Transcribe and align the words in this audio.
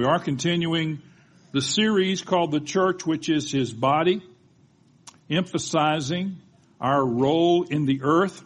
We 0.00 0.06
are 0.06 0.18
continuing 0.18 1.02
the 1.52 1.60
series 1.60 2.22
called 2.22 2.52
The 2.52 2.60
Church, 2.60 3.04
which 3.04 3.28
is 3.28 3.52
His 3.52 3.70
body, 3.70 4.22
emphasizing 5.28 6.38
our 6.80 7.04
role 7.04 7.64
in 7.64 7.84
the 7.84 8.00
earth 8.02 8.42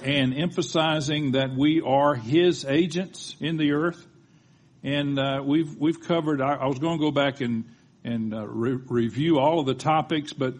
and 0.00 0.32
emphasizing 0.32 1.32
that 1.32 1.56
we 1.56 1.80
are 1.80 2.14
His 2.14 2.64
agents 2.64 3.34
in 3.40 3.56
the 3.56 3.72
earth. 3.72 4.06
And 4.84 5.18
uh, 5.18 5.42
we've 5.44 5.76
we've 5.76 6.00
covered. 6.00 6.40
I, 6.40 6.52
I, 6.52 6.66
was 6.68 6.78
going 6.78 7.00
to 7.00 7.04
go 7.04 7.10
back 7.10 7.40
and 7.40 7.64
and 8.04 8.32
uh, 8.32 8.46
re- 8.46 8.78
review 8.86 9.40
all 9.40 9.58
of 9.58 9.66
the 9.66 9.74
topics, 9.74 10.32
but 10.32 10.54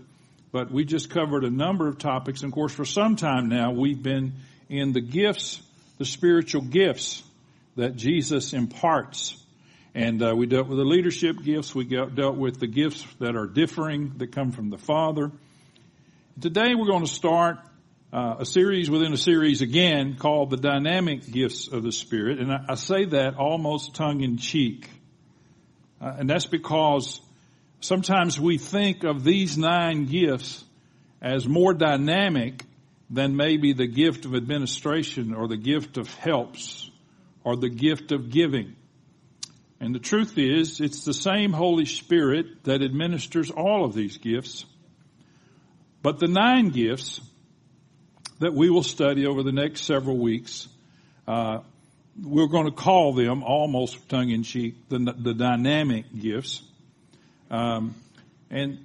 but 0.51 0.73
we 0.73 0.85
just 0.85 1.09
covered 1.09 1.45
a 1.45 1.51
number 1.51 1.87
of 1.87 1.99
topics. 1.99 2.43
And 2.43 2.51
of 2.51 2.55
course, 2.57 2.75
for 2.75 2.85
some 2.85 3.15
time 3.15 3.49
now, 3.49 3.71
we've 3.71 4.03
been 4.03 4.33
in 4.69 4.93
the 4.93 5.01
gifts, 5.01 5.63
the 5.99 6.05
spiritual 6.05 6.63
gifts 6.63 7.23
that 7.77 7.97
Jesus 7.97 8.53
imparts. 8.53 9.37
And 9.95 10.23
uh, 10.23 10.35
we 10.37 10.47
dealt 10.47 10.69
with 10.69 10.79
the 10.79 10.85
leadership 10.85 11.43
gifts. 11.43 11.75
We 11.75 11.85
dealt 11.85 12.37
with 12.37 12.61
the 12.61 12.67
gifts 12.67 13.05
that 13.19 13.37
are 13.37 13.47
differing 13.47 14.15
that 14.19 14.33
come 14.33 14.53
from 14.53 14.71
the 14.71 14.79
Father. 14.79 15.33
Today 16.41 16.75
we're 16.77 16.87
going 16.87 17.05
to 17.05 17.11
start 17.11 17.59
uh, 18.13 18.37
a 18.41 18.45
series 18.45 18.91
within 18.91 19.13
a 19.13 19.17
series 19.17 19.63
again 19.63 20.17
called 20.17 20.51
the 20.51 20.57
dynamic 20.57 21.31
gifts 21.31 21.69
of 21.69 21.83
the 21.83 21.93
Spirit. 21.93 22.39
And 22.39 22.53
I, 22.53 22.65
I 22.71 22.75
say 22.75 23.05
that 23.07 23.37
almost 23.37 23.95
tongue 23.95 24.23
in 24.23 24.37
cheek. 24.37 24.89
Uh, 26.01 26.17
and 26.19 26.31
that's 26.31 26.47
because 26.47 27.21
sometimes 27.81 28.39
we 28.39 28.59
think 28.59 29.05
of 29.05 29.23
these 29.23 29.59
nine 29.59 30.07
gifts 30.07 30.65
as 31.23 31.47
more 31.47 31.75
dynamic 31.75 32.65
than 33.11 33.37
maybe 33.37 33.73
the 33.73 33.87
gift 33.87 34.25
of 34.25 34.35
administration 34.35 35.35
or 35.35 35.49
the 35.49 35.57
gift 35.57 35.99
of 35.99 36.13
helps 36.15 36.90
or 37.45 37.57
the 37.57 37.69
gift 37.69 38.13
of 38.13 38.31
giving. 38.31 38.77
And 39.81 39.95
the 39.95 39.99
truth 39.99 40.37
is, 40.37 40.81
it's 40.81 41.05
the 41.05 41.15
same 41.15 41.53
Holy 41.53 41.87
Spirit 41.87 42.65
that 42.65 42.83
administers 42.83 43.51
all 43.51 43.85
of 43.85 43.95
these 43.95 44.19
gifts. 44.19 44.67
But 46.03 46.19
the 46.19 46.29
nine 46.29 46.69
gifts 46.69 47.21
that 48.41 48.53
we 48.53 48.71
will 48.71 48.83
study 48.83 49.27
over 49.27 49.43
the 49.43 49.53
next 49.53 49.83
several 49.83 50.19
weeks, 50.19 50.69
uh, 51.27 51.61
we're 52.23 52.49
going 52.49 52.67
to 52.67 52.73
call 52.73 53.15
them 53.15 53.43
almost 53.43 54.09
tongue 54.09 54.31
in 54.31 54.43
cheek 54.43 54.89
the, 54.89 54.99
the 54.99 55.35
dynamic 55.35 56.05
gifts. 56.19 56.63
Um, 57.51 57.95
and 58.51 58.85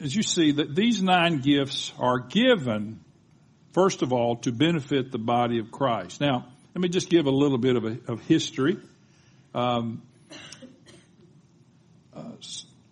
as 0.00 0.14
you 0.14 0.22
see, 0.22 0.52
that 0.52 0.74
these 0.74 1.02
nine 1.02 1.40
gifts 1.40 1.92
are 1.98 2.18
given, 2.18 3.00
first 3.72 4.02
of 4.02 4.12
all, 4.12 4.36
to 4.36 4.52
benefit 4.52 5.12
the 5.12 5.18
body 5.18 5.58
of 5.58 5.70
Christ. 5.70 6.20
Now, 6.20 6.51
let 6.74 6.80
me 6.80 6.88
just 6.88 7.10
give 7.10 7.26
a 7.26 7.30
little 7.30 7.58
bit 7.58 7.76
of, 7.76 7.84
a, 7.84 7.98
of 8.08 8.20
history. 8.22 8.78
Um, 9.54 10.02
uh, 12.16 12.30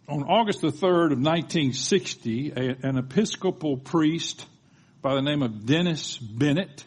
on 0.07 0.23
August 0.25 0.61
the 0.61 0.69
3rd 0.69 1.13
of 1.13 1.19
1960, 1.19 2.51
a, 2.51 2.77
an 2.83 2.99
Episcopal 2.99 3.79
priest 3.79 4.45
by 5.01 5.15
the 5.15 5.23
name 5.23 5.43
of 5.43 5.65
Dennis 5.65 6.19
Bennett 6.19 6.85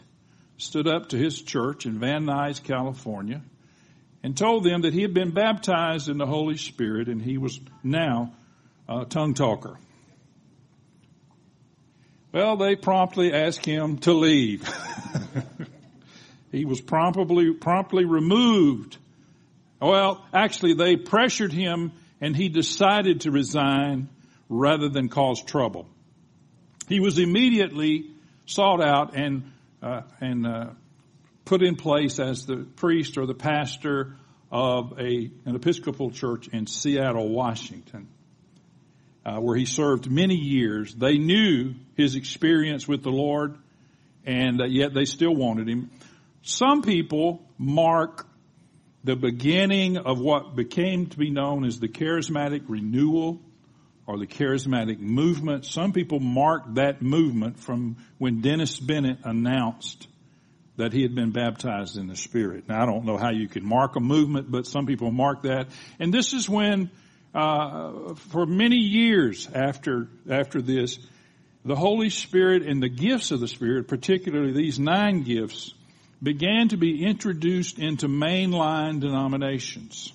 stood 0.56 0.86
up 0.86 1.08
to 1.08 1.18
his 1.18 1.42
church 1.42 1.84
in 1.84 1.98
Van 1.98 2.26
Nuys, 2.26 2.62
California, 2.62 3.42
and 4.22 4.36
told 4.36 4.62
them 4.62 4.82
that 4.82 4.92
he 4.92 5.02
had 5.02 5.14
been 5.14 5.32
baptized 5.32 6.08
in 6.08 6.16
the 6.16 6.26
Holy 6.26 6.56
Spirit 6.56 7.08
and 7.08 7.20
he 7.20 7.38
was 7.38 7.58
now 7.82 8.32
a 8.88 9.04
tongue 9.04 9.34
talker. 9.34 9.78
Well, 12.30 12.56
they 12.56 12.76
promptly 12.76 13.32
asked 13.32 13.66
him 13.66 13.98
to 13.98 14.12
leave. 14.12 14.68
He 16.54 16.64
was 16.64 16.80
promptly, 16.80 17.52
promptly 17.52 18.04
removed. 18.04 18.96
Well, 19.80 20.24
actually 20.32 20.74
they 20.74 20.96
pressured 20.96 21.52
him 21.52 21.92
and 22.20 22.36
he 22.36 22.48
decided 22.48 23.22
to 23.22 23.32
resign 23.32 24.08
rather 24.48 24.88
than 24.88 25.08
cause 25.08 25.42
trouble. 25.42 25.88
He 26.88 27.00
was 27.00 27.18
immediately 27.18 28.10
sought 28.46 28.80
out 28.80 29.16
and, 29.16 29.52
uh, 29.82 30.02
and, 30.20 30.46
uh, 30.46 30.70
put 31.44 31.62
in 31.62 31.76
place 31.76 32.18
as 32.18 32.46
the 32.46 32.66
priest 32.76 33.18
or 33.18 33.26
the 33.26 33.34
pastor 33.34 34.16
of 34.50 34.98
a, 34.98 35.30
an 35.44 35.56
Episcopal 35.56 36.10
church 36.10 36.48
in 36.48 36.66
Seattle, 36.66 37.28
Washington, 37.28 38.08
uh, 39.26 39.38
where 39.40 39.56
he 39.56 39.66
served 39.66 40.10
many 40.10 40.36
years. 40.36 40.94
They 40.94 41.18
knew 41.18 41.74
his 41.96 42.14
experience 42.14 42.86
with 42.86 43.02
the 43.02 43.10
Lord, 43.10 43.56
and 44.24 44.60
uh, 44.60 44.66
yet 44.66 44.94
they 44.94 45.04
still 45.04 45.34
wanted 45.34 45.68
him. 45.68 45.90
Some 46.44 46.82
people 46.82 47.42
mark 47.56 48.26
the 49.02 49.16
beginning 49.16 49.96
of 49.96 50.20
what 50.20 50.54
became 50.54 51.06
to 51.06 51.16
be 51.18 51.30
known 51.30 51.64
as 51.64 51.80
the 51.80 51.88
charismatic 51.88 52.64
renewal 52.68 53.40
or 54.06 54.18
the 54.18 54.26
charismatic 54.26 54.98
movement. 54.98 55.64
Some 55.64 55.92
people 55.92 56.20
mark 56.20 56.74
that 56.74 57.00
movement 57.00 57.58
from 57.58 57.96
when 58.18 58.42
Dennis 58.42 58.78
Bennett 58.78 59.20
announced 59.24 60.06
that 60.76 60.92
he 60.92 61.00
had 61.00 61.14
been 61.14 61.30
baptized 61.30 61.96
in 61.96 62.08
the 62.08 62.16
Spirit. 62.16 62.68
Now 62.68 62.82
I 62.82 62.86
don't 62.86 63.06
know 63.06 63.16
how 63.16 63.30
you 63.30 63.48
can 63.48 63.64
mark 63.64 63.96
a 63.96 64.00
movement, 64.00 64.50
but 64.50 64.66
some 64.66 64.84
people 64.84 65.10
mark 65.10 65.44
that. 65.44 65.68
And 65.98 66.12
this 66.12 66.34
is 66.34 66.46
when, 66.46 66.90
uh, 67.34 68.14
for 68.14 68.44
many 68.44 68.76
years 68.76 69.48
after 69.54 70.08
after 70.28 70.60
this, 70.60 70.98
the 71.64 71.76
Holy 71.76 72.10
Spirit 72.10 72.64
and 72.64 72.82
the 72.82 72.90
gifts 72.90 73.30
of 73.30 73.40
the 73.40 73.48
Spirit, 73.48 73.88
particularly 73.88 74.52
these 74.52 74.78
nine 74.78 75.22
gifts, 75.22 75.72
began 76.24 76.68
to 76.68 76.76
be 76.78 77.04
introduced 77.04 77.78
into 77.78 78.08
mainline 78.08 79.00
denominations. 79.00 80.12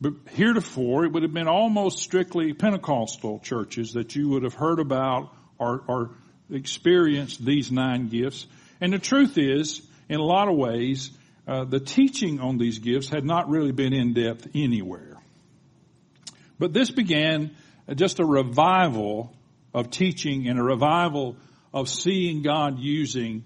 But 0.00 0.14
heretofore, 0.30 1.04
it 1.04 1.12
would 1.12 1.22
have 1.22 1.34
been 1.34 1.48
almost 1.48 1.98
strictly 1.98 2.54
Pentecostal 2.54 3.40
churches 3.40 3.92
that 3.92 4.16
you 4.16 4.30
would 4.30 4.44
have 4.44 4.54
heard 4.54 4.80
about 4.80 5.34
or, 5.58 5.82
or 5.86 6.10
experienced 6.50 7.44
these 7.44 7.70
nine 7.70 8.08
gifts. 8.08 8.46
And 8.80 8.92
the 8.92 8.98
truth 8.98 9.36
is, 9.36 9.82
in 10.08 10.18
a 10.18 10.24
lot 10.24 10.48
of 10.48 10.56
ways, 10.56 11.10
uh, 11.46 11.64
the 11.64 11.80
teaching 11.80 12.40
on 12.40 12.56
these 12.56 12.78
gifts 12.78 13.10
had 13.10 13.24
not 13.24 13.50
really 13.50 13.72
been 13.72 13.92
in 13.92 14.14
depth 14.14 14.48
anywhere. 14.54 15.16
But 16.58 16.72
this 16.72 16.90
began 16.90 17.54
just 17.94 18.18
a 18.18 18.24
revival 18.24 19.36
of 19.74 19.90
teaching 19.90 20.48
and 20.48 20.58
a 20.58 20.62
revival 20.62 21.36
of 21.74 21.88
seeing 21.88 22.42
God 22.42 22.78
using 22.78 23.44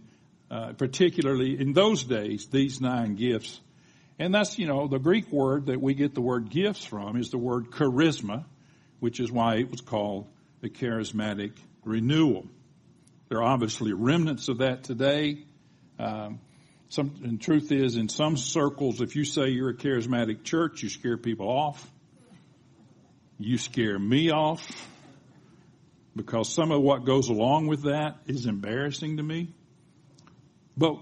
uh, 0.53 0.75
particularly 0.75 1.59
in 1.59 1.73
those 1.73 2.05
days, 2.05 2.47
these 2.49 2.79
nine 2.79 3.15
gifts. 3.15 3.59
And 4.19 4.35
that's, 4.35 4.59
you 4.59 4.67
know, 4.67 4.87
the 4.87 4.99
Greek 4.99 5.33
word 5.33 5.67
that 5.67 5.81
we 5.81 5.95
get 5.95 6.15
the 6.15 6.21
word 6.21 6.51
gifts 6.51 6.85
from 6.85 7.17
is 7.17 7.31
the 7.31 7.39
word 7.39 7.71
charisma, 7.71 8.45
which 9.01 9.19
is 9.19 9.33
why 9.33 9.57
it 9.57 9.71
was 9.71 9.81
called 9.81 10.29
the 10.61 10.69
charismatic 10.69 11.53
renewal. 11.87 12.47
There 13.31 13.39
are 13.39 13.45
obviously 13.45 13.95
remnants 13.95 14.49
of 14.51 14.59
that 14.59 14.85
today. 14.85 15.39
Um, 15.99 16.39
some, 16.91 17.15
and 17.25 17.41
truth 17.41 17.73
is, 17.73 17.97
in 17.97 18.11
some 18.11 18.37
circles, 18.37 19.01
if 19.01 19.17
you 19.17 19.25
say 19.25 19.49
you're 19.49 19.71
a 19.71 19.75
charismatic 19.75 20.45
church, 20.45 20.83
you 20.83 20.91
scare 20.91 21.17
people 21.17 21.49
off. 21.49 21.91
You 23.39 23.57
scare 23.57 23.99
me 23.99 24.31
off 24.31 24.71
because 26.15 26.53
some 26.53 26.71
of 26.71 26.83
what 26.83 27.07
goes 27.07 27.31
along 27.31 27.69
with 27.69 27.85
that 27.85 28.19
is 28.27 28.45
embarrassing 28.45 29.17
to 29.17 29.23
me. 29.23 29.55
But 30.77 30.97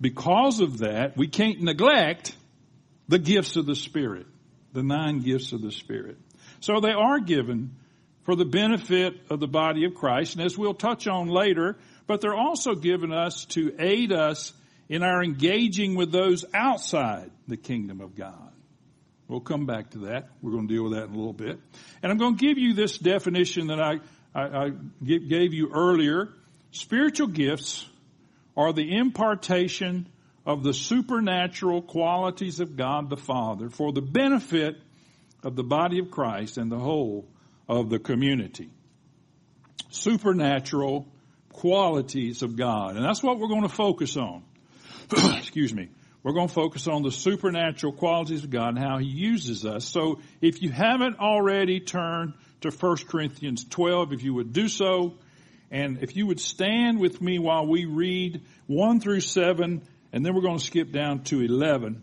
because 0.00 0.60
of 0.60 0.78
that, 0.78 1.16
we 1.16 1.28
can't 1.28 1.60
neglect 1.60 2.36
the 3.08 3.18
gifts 3.18 3.56
of 3.56 3.66
the 3.66 3.74
Spirit, 3.74 4.26
the 4.72 4.82
nine 4.82 5.20
gifts 5.20 5.52
of 5.52 5.62
the 5.62 5.72
Spirit. 5.72 6.18
So 6.60 6.80
they 6.80 6.92
are 6.92 7.20
given 7.20 7.76
for 8.24 8.36
the 8.36 8.44
benefit 8.44 9.14
of 9.30 9.40
the 9.40 9.48
body 9.48 9.84
of 9.84 9.94
Christ, 9.94 10.36
and 10.36 10.44
as 10.44 10.56
we'll 10.56 10.74
touch 10.74 11.08
on 11.08 11.28
later, 11.28 11.76
but 12.06 12.20
they're 12.20 12.36
also 12.36 12.74
given 12.74 13.12
us 13.12 13.44
to 13.46 13.74
aid 13.78 14.12
us 14.12 14.52
in 14.88 15.02
our 15.02 15.22
engaging 15.22 15.94
with 15.96 16.12
those 16.12 16.44
outside 16.54 17.30
the 17.48 17.56
kingdom 17.56 18.00
of 18.00 18.14
God. 18.14 18.52
We'll 19.28 19.40
come 19.40 19.66
back 19.66 19.90
to 19.90 19.98
that. 20.00 20.28
We're 20.42 20.52
going 20.52 20.68
to 20.68 20.74
deal 20.74 20.84
with 20.84 20.92
that 20.92 21.04
in 21.04 21.14
a 21.14 21.16
little 21.16 21.32
bit. 21.32 21.58
And 22.02 22.12
I'm 22.12 22.18
going 22.18 22.36
to 22.36 22.46
give 22.46 22.58
you 22.58 22.74
this 22.74 22.98
definition 22.98 23.68
that 23.68 23.80
I, 23.80 24.00
I, 24.34 24.42
I 24.42 24.70
gave 25.02 25.54
you 25.54 25.70
earlier. 25.72 26.28
Spiritual 26.72 27.28
gifts 27.28 27.86
are 28.56 28.72
the 28.72 28.96
impartation 28.96 30.08
of 30.44 30.62
the 30.62 30.74
supernatural 30.74 31.82
qualities 31.82 32.60
of 32.60 32.76
God 32.76 33.08
the 33.10 33.16
Father 33.16 33.70
for 33.70 33.92
the 33.92 34.02
benefit 34.02 34.76
of 35.42 35.56
the 35.56 35.62
body 35.62 35.98
of 35.98 36.10
Christ 36.10 36.58
and 36.58 36.70
the 36.70 36.78
whole 36.78 37.28
of 37.68 37.90
the 37.90 37.98
community. 37.98 38.70
Supernatural 39.90 41.06
qualities 41.52 42.42
of 42.42 42.56
God. 42.56 42.96
And 42.96 43.04
that's 43.04 43.22
what 43.22 43.38
we're 43.38 43.48
going 43.48 43.62
to 43.62 43.68
focus 43.68 44.16
on. 44.16 44.42
Excuse 45.36 45.72
me. 45.72 45.90
We're 46.22 46.32
going 46.32 46.48
to 46.48 46.54
focus 46.54 46.86
on 46.86 47.02
the 47.02 47.10
supernatural 47.10 47.92
qualities 47.92 48.44
of 48.44 48.50
God 48.50 48.76
and 48.76 48.78
how 48.78 48.98
He 48.98 49.06
uses 49.06 49.66
us. 49.66 49.84
So 49.84 50.20
if 50.40 50.62
you 50.62 50.70
haven't 50.70 51.18
already 51.18 51.80
turned 51.80 52.34
to 52.60 52.70
1 52.70 52.96
Corinthians 53.08 53.64
12, 53.64 54.12
if 54.12 54.22
you 54.22 54.34
would 54.34 54.52
do 54.52 54.68
so, 54.68 55.14
and 55.72 56.02
if 56.02 56.14
you 56.14 56.26
would 56.26 56.38
stand 56.38 57.00
with 57.00 57.20
me 57.22 57.38
while 57.38 57.66
we 57.66 57.86
read 57.86 58.42
1 58.66 59.00
through 59.00 59.20
7, 59.20 59.82
and 60.12 60.24
then 60.24 60.34
we're 60.34 60.42
going 60.42 60.58
to 60.58 60.64
skip 60.64 60.92
down 60.92 61.24
to 61.24 61.40
11. 61.40 62.02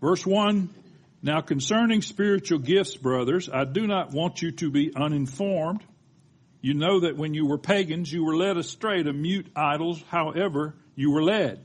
Verse 0.00 0.26
1, 0.26 0.68
now 1.22 1.40
concerning 1.40 2.02
spiritual 2.02 2.58
gifts, 2.58 2.96
brothers, 2.96 3.48
I 3.48 3.64
do 3.64 3.86
not 3.86 4.12
want 4.12 4.42
you 4.42 4.50
to 4.52 4.70
be 4.70 4.92
uninformed. 4.94 5.84
You 6.60 6.74
know 6.74 7.00
that 7.00 7.16
when 7.16 7.34
you 7.34 7.46
were 7.46 7.58
pagans, 7.58 8.12
you 8.12 8.24
were 8.24 8.36
led 8.36 8.56
astray 8.56 9.04
to 9.04 9.12
mute 9.12 9.46
idols, 9.54 10.02
however 10.08 10.74
you 10.96 11.12
were 11.12 11.22
led. 11.22 11.64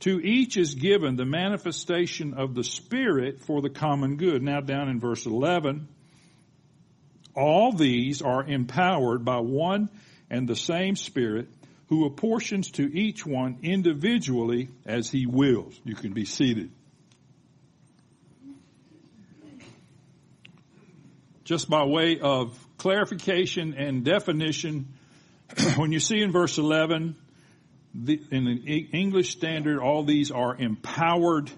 To 0.00 0.20
each 0.20 0.56
is 0.56 0.74
given 0.74 1.16
the 1.16 1.24
manifestation 1.24 2.34
of 2.34 2.54
the 2.54 2.64
Spirit 2.64 3.40
for 3.40 3.62
the 3.62 3.70
common 3.70 4.16
good. 4.16 4.42
Now 4.42 4.60
down 4.60 4.88
in 4.88 5.00
verse 5.00 5.24
11, 5.24 5.88
all 7.34 7.72
these 7.72 8.22
are 8.22 8.44
empowered 8.44 9.24
by 9.24 9.40
one 9.40 9.88
and 10.30 10.48
the 10.48 10.56
same 10.56 10.96
Spirit 10.96 11.48
who 11.88 12.06
apportions 12.06 12.70
to 12.72 12.82
each 12.82 13.24
one 13.26 13.58
individually 13.62 14.68
as 14.84 15.10
he 15.10 15.26
wills. 15.26 15.78
You 15.84 15.94
can 15.94 16.12
be 16.12 16.24
seated. 16.24 16.70
Just 21.44 21.68
by 21.68 21.84
way 21.84 22.18
of 22.20 22.58
clarification 22.78 23.74
and 23.74 24.02
definition, 24.02 24.94
when 25.76 25.92
you 25.92 26.00
see 26.00 26.22
in 26.22 26.32
verse 26.32 26.56
11, 26.56 27.16
the, 27.94 28.20
in 28.30 28.44
the 28.44 28.78
English 28.92 29.30
standard, 29.30 29.78
all 29.78 30.04
these 30.04 30.30
are 30.30 30.54
empowered. 30.56 31.50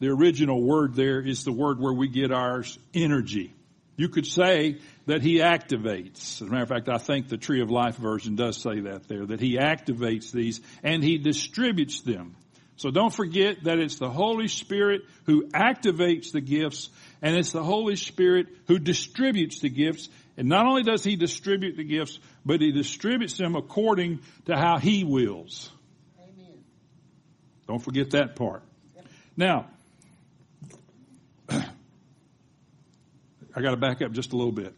The 0.00 0.08
original 0.08 0.62
word 0.62 0.94
there 0.94 1.20
is 1.20 1.44
the 1.44 1.52
word 1.52 1.78
where 1.78 1.92
we 1.92 2.08
get 2.08 2.32
ours 2.32 2.78
energy. 2.94 3.54
You 3.96 4.08
could 4.08 4.26
say 4.26 4.78
that 5.06 5.22
he 5.22 5.38
activates. 5.38 6.40
As 6.40 6.40
a 6.40 6.46
matter 6.46 6.62
of 6.62 6.68
fact, 6.68 6.88
I 6.88 6.98
think 6.98 7.28
the 7.28 7.36
Tree 7.36 7.60
of 7.60 7.70
Life 7.70 7.96
version 7.96 8.34
does 8.34 8.60
say 8.60 8.80
that 8.80 9.06
there, 9.06 9.24
that 9.26 9.40
he 9.40 9.56
activates 9.56 10.32
these 10.32 10.60
and 10.82 11.02
he 11.02 11.18
distributes 11.18 12.00
them. 12.00 12.34
So 12.76 12.90
don't 12.90 13.14
forget 13.14 13.62
that 13.64 13.78
it's 13.78 13.98
the 13.98 14.10
Holy 14.10 14.48
Spirit 14.48 15.02
who 15.26 15.46
activates 15.48 16.32
the 16.32 16.40
gifts 16.40 16.90
and 17.22 17.36
it's 17.36 17.52
the 17.52 17.62
Holy 17.62 17.94
Spirit 17.94 18.48
who 18.66 18.80
distributes 18.80 19.60
the 19.60 19.68
gifts. 19.68 20.08
And 20.36 20.48
not 20.48 20.66
only 20.66 20.82
does 20.82 21.04
he 21.04 21.14
distribute 21.14 21.76
the 21.76 21.84
gifts, 21.84 22.18
but 22.44 22.60
he 22.60 22.72
distributes 22.72 23.38
them 23.38 23.54
according 23.54 24.20
to 24.46 24.56
how 24.56 24.78
he 24.78 25.04
wills. 25.04 25.70
Don't 27.66 27.80
forget 27.80 28.10
that 28.10 28.36
part. 28.36 28.62
Now, 29.36 29.66
I 31.48 31.62
got 33.56 33.70
to 33.70 33.76
back 33.76 34.02
up 34.02 34.12
just 34.12 34.32
a 34.32 34.36
little 34.36 34.52
bit. 34.52 34.74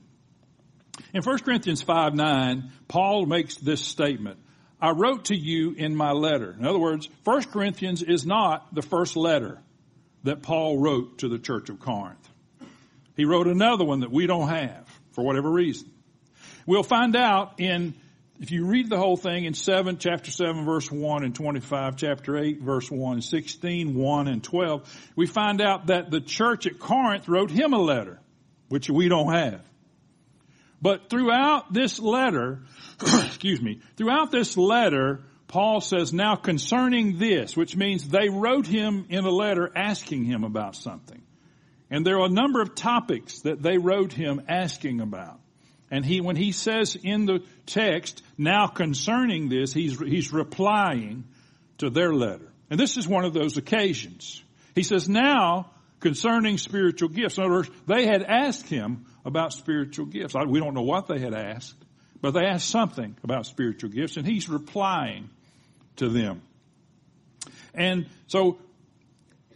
In 1.12 1.22
1 1.22 1.38
Corinthians 1.40 1.82
5 1.82 2.14
9, 2.14 2.70
Paul 2.88 3.26
makes 3.26 3.56
this 3.56 3.80
statement. 3.80 4.38
I 4.80 4.90
wrote 4.90 5.26
to 5.26 5.36
you 5.36 5.72
in 5.72 5.96
my 5.96 6.12
letter. 6.12 6.54
In 6.58 6.66
other 6.66 6.78
words, 6.78 7.08
1 7.24 7.44
Corinthians 7.44 8.02
is 8.02 8.26
not 8.26 8.74
the 8.74 8.82
first 8.82 9.16
letter 9.16 9.58
that 10.24 10.42
Paul 10.42 10.78
wrote 10.78 11.18
to 11.18 11.28
the 11.28 11.38
church 11.38 11.70
of 11.70 11.80
Corinth. 11.80 12.28
He 13.16 13.24
wrote 13.24 13.46
another 13.46 13.84
one 13.84 14.00
that 14.00 14.10
we 14.10 14.26
don't 14.26 14.48
have 14.48 14.86
for 15.12 15.24
whatever 15.24 15.50
reason. 15.50 15.90
We'll 16.66 16.82
find 16.82 17.16
out 17.16 17.60
in, 17.60 17.94
if 18.40 18.50
you 18.50 18.66
read 18.66 18.90
the 18.90 18.98
whole 18.98 19.16
thing 19.16 19.44
in 19.44 19.54
7, 19.54 19.98
chapter 19.98 20.30
7 20.30 20.64
verse 20.64 20.90
1 20.90 21.24
and 21.24 21.34
25, 21.34 21.96
chapter 21.96 22.36
8 22.36 22.60
verse 22.60 22.90
1, 22.90 23.22
16, 23.22 23.94
1 23.94 24.28
and 24.28 24.44
12, 24.44 25.10
we 25.16 25.26
find 25.26 25.60
out 25.60 25.86
that 25.86 26.10
the 26.10 26.20
church 26.20 26.66
at 26.66 26.78
Corinth 26.78 27.28
wrote 27.28 27.50
him 27.50 27.72
a 27.72 27.78
letter 27.78 28.20
which 28.68 28.90
we 28.90 29.08
don't 29.08 29.32
have. 29.32 29.62
But 30.82 31.08
throughout 31.08 31.72
this 31.72 31.98
letter, 31.98 32.62
excuse 33.00 33.62
me, 33.62 33.80
throughout 33.96 34.30
this 34.30 34.56
letter, 34.56 35.24
Paul 35.48 35.80
says, 35.80 36.12
now 36.12 36.36
concerning 36.36 37.18
this, 37.18 37.56
which 37.56 37.76
means 37.76 38.08
they 38.08 38.28
wrote 38.28 38.66
him 38.66 39.06
in 39.08 39.24
a 39.24 39.30
letter 39.30 39.70
asking 39.74 40.24
him 40.24 40.44
about 40.44 40.76
something. 40.76 41.22
And 41.90 42.04
there 42.04 42.18
are 42.18 42.26
a 42.26 42.30
number 42.30 42.60
of 42.60 42.74
topics 42.74 43.40
that 43.42 43.62
they 43.62 43.78
wrote 43.78 44.12
him 44.12 44.42
asking 44.48 45.00
about. 45.00 45.40
And 45.90 46.04
he, 46.04 46.20
when 46.20 46.36
he 46.36 46.52
says 46.52 46.96
in 47.00 47.26
the 47.26 47.42
text, 47.66 48.22
now 48.36 48.66
concerning 48.66 49.48
this, 49.48 49.72
he's, 49.72 49.98
he's 49.98 50.32
replying 50.32 51.24
to 51.78 51.90
their 51.90 52.12
letter. 52.12 52.50
And 52.70 52.80
this 52.80 52.96
is 52.96 53.06
one 53.06 53.24
of 53.24 53.32
those 53.32 53.56
occasions. 53.56 54.42
He 54.74 54.82
says, 54.82 55.08
now 55.08 55.70
concerning 56.00 56.58
spiritual 56.58 57.08
gifts. 57.08 57.38
In 57.38 57.44
other 57.44 57.52
words, 57.52 57.70
they 57.86 58.06
had 58.06 58.22
asked 58.22 58.68
him 58.68 59.06
about 59.24 59.52
spiritual 59.52 60.06
gifts. 60.06 60.34
We 60.34 60.60
don't 60.60 60.74
know 60.74 60.82
what 60.82 61.06
they 61.06 61.20
had 61.20 61.34
asked, 61.34 61.76
but 62.20 62.32
they 62.32 62.44
asked 62.44 62.68
something 62.68 63.16
about 63.22 63.46
spiritual 63.46 63.90
gifts 63.90 64.16
and 64.16 64.26
he's 64.26 64.48
replying 64.48 65.30
to 65.96 66.08
them. 66.08 66.42
And 67.74 68.06
so 68.26 68.58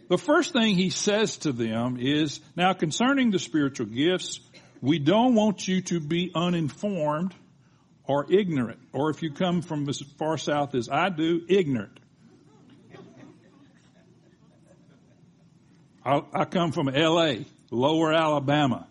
the 0.07 0.17
first 0.17 0.53
thing 0.53 0.75
he 0.75 0.89
says 0.89 1.37
to 1.37 1.51
them 1.51 1.97
is, 1.99 2.39
now 2.55 2.73
concerning 2.73 3.31
the 3.31 3.39
spiritual 3.39 3.85
gifts, 3.87 4.39
we 4.81 4.99
don't 4.99 5.35
want 5.35 5.67
you 5.67 5.81
to 5.81 5.99
be 5.99 6.31
uninformed 6.33 7.33
or 8.05 8.31
ignorant, 8.31 8.79
or 8.93 9.11
if 9.11 9.21
you 9.21 9.31
come 9.31 9.61
from 9.61 9.87
as 9.87 10.01
far 10.17 10.37
south 10.37 10.75
as 10.75 10.89
I 10.89 11.09
do, 11.09 11.41
ignorant. 11.47 11.99
I, 16.03 16.21
I 16.33 16.45
come 16.45 16.71
from 16.71 16.87
LA, 16.87 17.33
lower 17.69 18.11
Alabama. 18.11 18.87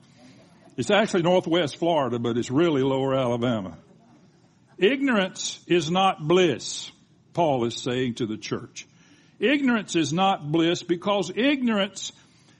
It's 0.76 0.92
actually 0.92 1.22
northwest 1.22 1.76
Florida, 1.76 2.20
but 2.20 2.38
it's 2.38 2.50
really 2.50 2.82
lower 2.82 3.14
Alabama. 3.14 3.76
Ignorance 4.78 5.60
is 5.66 5.90
not 5.90 6.26
bliss, 6.26 6.90
Paul 7.34 7.64
is 7.64 7.76
saying 7.76 8.14
to 8.14 8.26
the 8.26 8.38
church. 8.38 8.86
Ignorance 9.40 9.96
is 9.96 10.12
not 10.12 10.50
bliss 10.50 10.82
because 10.82 11.32
ignorance 11.34 12.12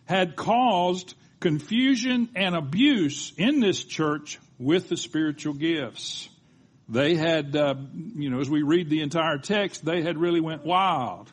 had 0.05 0.35
caused 0.35 1.15
confusion 1.41 2.29
and 2.37 2.55
abuse 2.55 3.33
in 3.37 3.61
this 3.61 3.83
church 3.83 4.39
with 4.59 4.89
the 4.89 4.97
spiritual 4.97 5.55
gifts. 5.55 6.29
They 6.89 7.15
had, 7.15 7.57
uh, 7.57 7.75
you 8.17 8.31
know, 8.31 8.41
as 8.41 8.51
we 8.51 8.63
read 8.63 8.91
the 8.91 9.01
entire 9.01 9.39
text, 9.39 9.85
they 9.85 10.03
had 10.03 10.19
really 10.19 10.41
went 10.41 10.65
wild. 10.65 11.33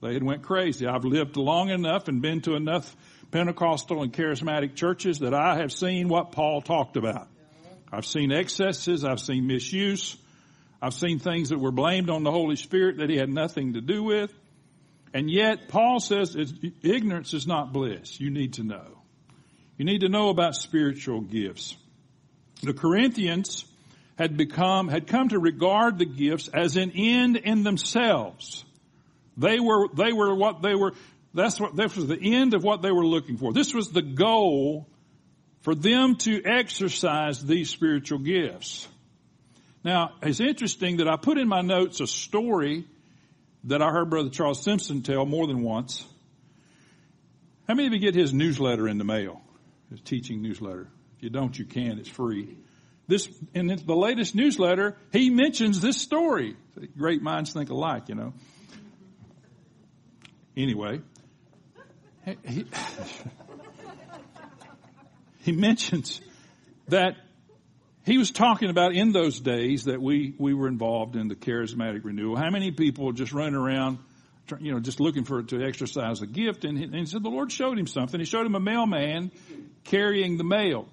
They 0.00 0.14
had 0.14 0.22
went 0.22 0.42
crazy. 0.42 0.86
I've 0.86 1.04
lived 1.04 1.36
long 1.36 1.70
enough 1.70 2.08
and 2.08 2.22
been 2.22 2.40
to 2.42 2.54
enough 2.54 2.96
Pentecostal 3.30 4.02
and 4.02 4.12
charismatic 4.12 4.76
churches 4.76 5.18
that 5.18 5.34
I 5.34 5.56
have 5.56 5.72
seen 5.72 6.08
what 6.08 6.32
Paul 6.32 6.62
talked 6.62 6.96
about. 6.96 7.28
I've 7.92 8.06
seen 8.06 8.32
excesses. 8.32 9.04
I've 9.04 9.20
seen 9.20 9.46
misuse. 9.46 10.16
I've 10.80 10.94
seen 10.94 11.18
things 11.18 11.48
that 11.48 11.58
were 11.58 11.72
blamed 11.72 12.10
on 12.10 12.22
the 12.22 12.30
Holy 12.30 12.56
Spirit 12.56 12.98
that 12.98 13.10
he 13.10 13.16
had 13.16 13.28
nothing 13.28 13.74
to 13.74 13.80
do 13.80 14.02
with. 14.02 14.32
And 15.12 15.30
yet 15.30 15.68
Paul 15.68 16.00
says 16.00 16.36
ignorance 16.82 17.34
is 17.34 17.46
not 17.46 17.72
bliss. 17.72 18.20
You 18.20 18.30
need 18.30 18.54
to 18.54 18.62
know. 18.62 19.03
You 19.76 19.84
need 19.84 20.00
to 20.00 20.08
know 20.08 20.28
about 20.28 20.54
spiritual 20.54 21.20
gifts. 21.20 21.76
The 22.62 22.74
Corinthians 22.74 23.64
had 24.16 24.36
become, 24.36 24.88
had 24.88 25.06
come 25.06 25.28
to 25.30 25.38
regard 25.38 25.98
the 25.98 26.04
gifts 26.04 26.48
as 26.48 26.76
an 26.76 26.92
end 26.92 27.36
in 27.36 27.64
themselves. 27.64 28.64
They 29.36 29.58
were, 29.58 29.88
they 29.92 30.12
were 30.12 30.34
what 30.34 30.62
they 30.62 30.74
were, 30.74 30.92
that's 31.32 31.58
what, 31.58 31.74
this 31.74 31.96
was 31.96 32.06
the 32.06 32.34
end 32.36 32.54
of 32.54 32.62
what 32.62 32.82
they 32.82 32.92
were 32.92 33.04
looking 33.04 33.36
for. 33.36 33.52
This 33.52 33.74
was 33.74 33.90
the 33.90 34.02
goal 34.02 34.86
for 35.62 35.74
them 35.74 36.16
to 36.16 36.42
exercise 36.44 37.44
these 37.44 37.70
spiritual 37.70 38.18
gifts. 38.18 38.86
Now, 39.82 40.12
it's 40.22 40.40
interesting 40.40 40.98
that 40.98 41.08
I 41.08 41.16
put 41.16 41.36
in 41.36 41.48
my 41.48 41.62
notes 41.62 42.00
a 42.00 42.06
story 42.06 42.84
that 43.64 43.82
I 43.82 43.90
heard 43.90 44.10
Brother 44.10 44.30
Charles 44.30 44.62
Simpson 44.62 45.02
tell 45.02 45.26
more 45.26 45.46
than 45.46 45.62
once. 45.62 46.06
How 47.66 47.74
many 47.74 47.88
of 47.88 47.94
you 47.94 47.98
get 47.98 48.14
his 48.14 48.32
newsletter 48.32 48.86
in 48.86 48.98
the 48.98 49.04
mail? 49.04 49.40
Teaching 50.04 50.42
newsletter. 50.42 50.88
If 51.16 51.22
you 51.22 51.30
don't, 51.30 51.56
you 51.58 51.64
can. 51.64 51.98
It's 51.98 52.08
free. 52.08 52.56
This, 53.06 53.28
in 53.52 53.66
the 53.66 53.94
latest 53.94 54.34
newsletter, 54.34 54.96
he 55.12 55.30
mentions 55.30 55.80
this 55.80 56.00
story. 56.00 56.56
Great 56.96 57.22
minds 57.22 57.52
think 57.52 57.70
alike, 57.70 58.08
you 58.08 58.14
know. 58.14 58.32
Anyway, 60.56 61.00
he, 62.46 62.64
he 65.40 65.52
mentions 65.52 66.20
that 66.88 67.16
he 68.04 68.18
was 68.18 68.30
talking 68.30 68.70
about 68.70 68.94
in 68.94 69.12
those 69.12 69.40
days 69.40 69.84
that 69.84 70.00
we, 70.00 70.34
we 70.38 70.54
were 70.54 70.68
involved 70.68 71.16
in 71.16 71.28
the 71.28 71.34
charismatic 71.34 72.04
renewal. 72.04 72.36
How 72.36 72.50
many 72.50 72.70
people 72.70 73.12
just 73.12 73.32
running 73.32 73.54
around, 73.54 73.98
you 74.60 74.72
know, 74.72 74.80
just 74.80 75.00
looking 75.00 75.24
for 75.24 75.42
to 75.42 75.62
exercise 75.62 76.22
a 76.22 76.26
gift? 76.26 76.64
And 76.64 76.78
he, 76.78 76.84
and 76.84 76.94
he 76.94 77.06
said 77.06 77.22
the 77.22 77.30
Lord 77.30 77.50
showed 77.50 77.78
him 77.78 77.86
something. 77.86 78.18
He 78.18 78.26
showed 78.26 78.46
him 78.46 78.54
a 78.54 78.60
mailman 78.60 79.32
carrying 79.84 80.36
the 80.36 80.44
mail. 80.44 80.88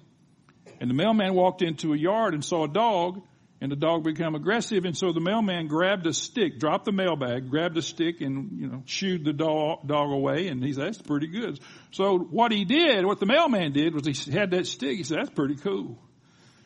And 0.80 0.90
the 0.90 0.94
mailman 0.94 1.34
walked 1.34 1.62
into 1.62 1.92
a 1.92 1.96
yard 1.96 2.34
and 2.34 2.44
saw 2.44 2.64
a 2.64 2.68
dog 2.68 3.22
and 3.62 3.70
the 3.70 3.76
dog 3.76 4.02
became 4.02 4.34
aggressive. 4.34 4.84
And 4.84 4.98
so 4.98 5.12
the 5.12 5.20
mailman 5.20 5.68
grabbed 5.68 6.04
a 6.08 6.12
stick, 6.12 6.58
dropped 6.58 6.84
the 6.84 6.90
mailbag, 6.90 7.48
grabbed 7.48 7.76
a 7.76 7.82
stick 7.82 8.20
and, 8.20 8.58
you 8.58 8.66
know, 8.66 8.82
shooed 8.86 9.24
the 9.24 9.32
dog, 9.32 9.86
dog 9.86 10.10
away. 10.10 10.48
And 10.48 10.64
he 10.64 10.72
said, 10.72 10.86
that's 10.86 11.00
pretty 11.00 11.28
good. 11.28 11.60
So 11.92 12.18
what 12.18 12.50
he 12.50 12.64
did, 12.64 13.06
what 13.06 13.20
the 13.20 13.26
mailman 13.26 13.72
did 13.72 13.94
was 13.94 14.04
he 14.04 14.32
had 14.32 14.50
that 14.50 14.66
stick. 14.66 14.96
He 14.96 15.04
said, 15.04 15.18
that's 15.18 15.30
pretty 15.30 15.54
cool. 15.54 15.96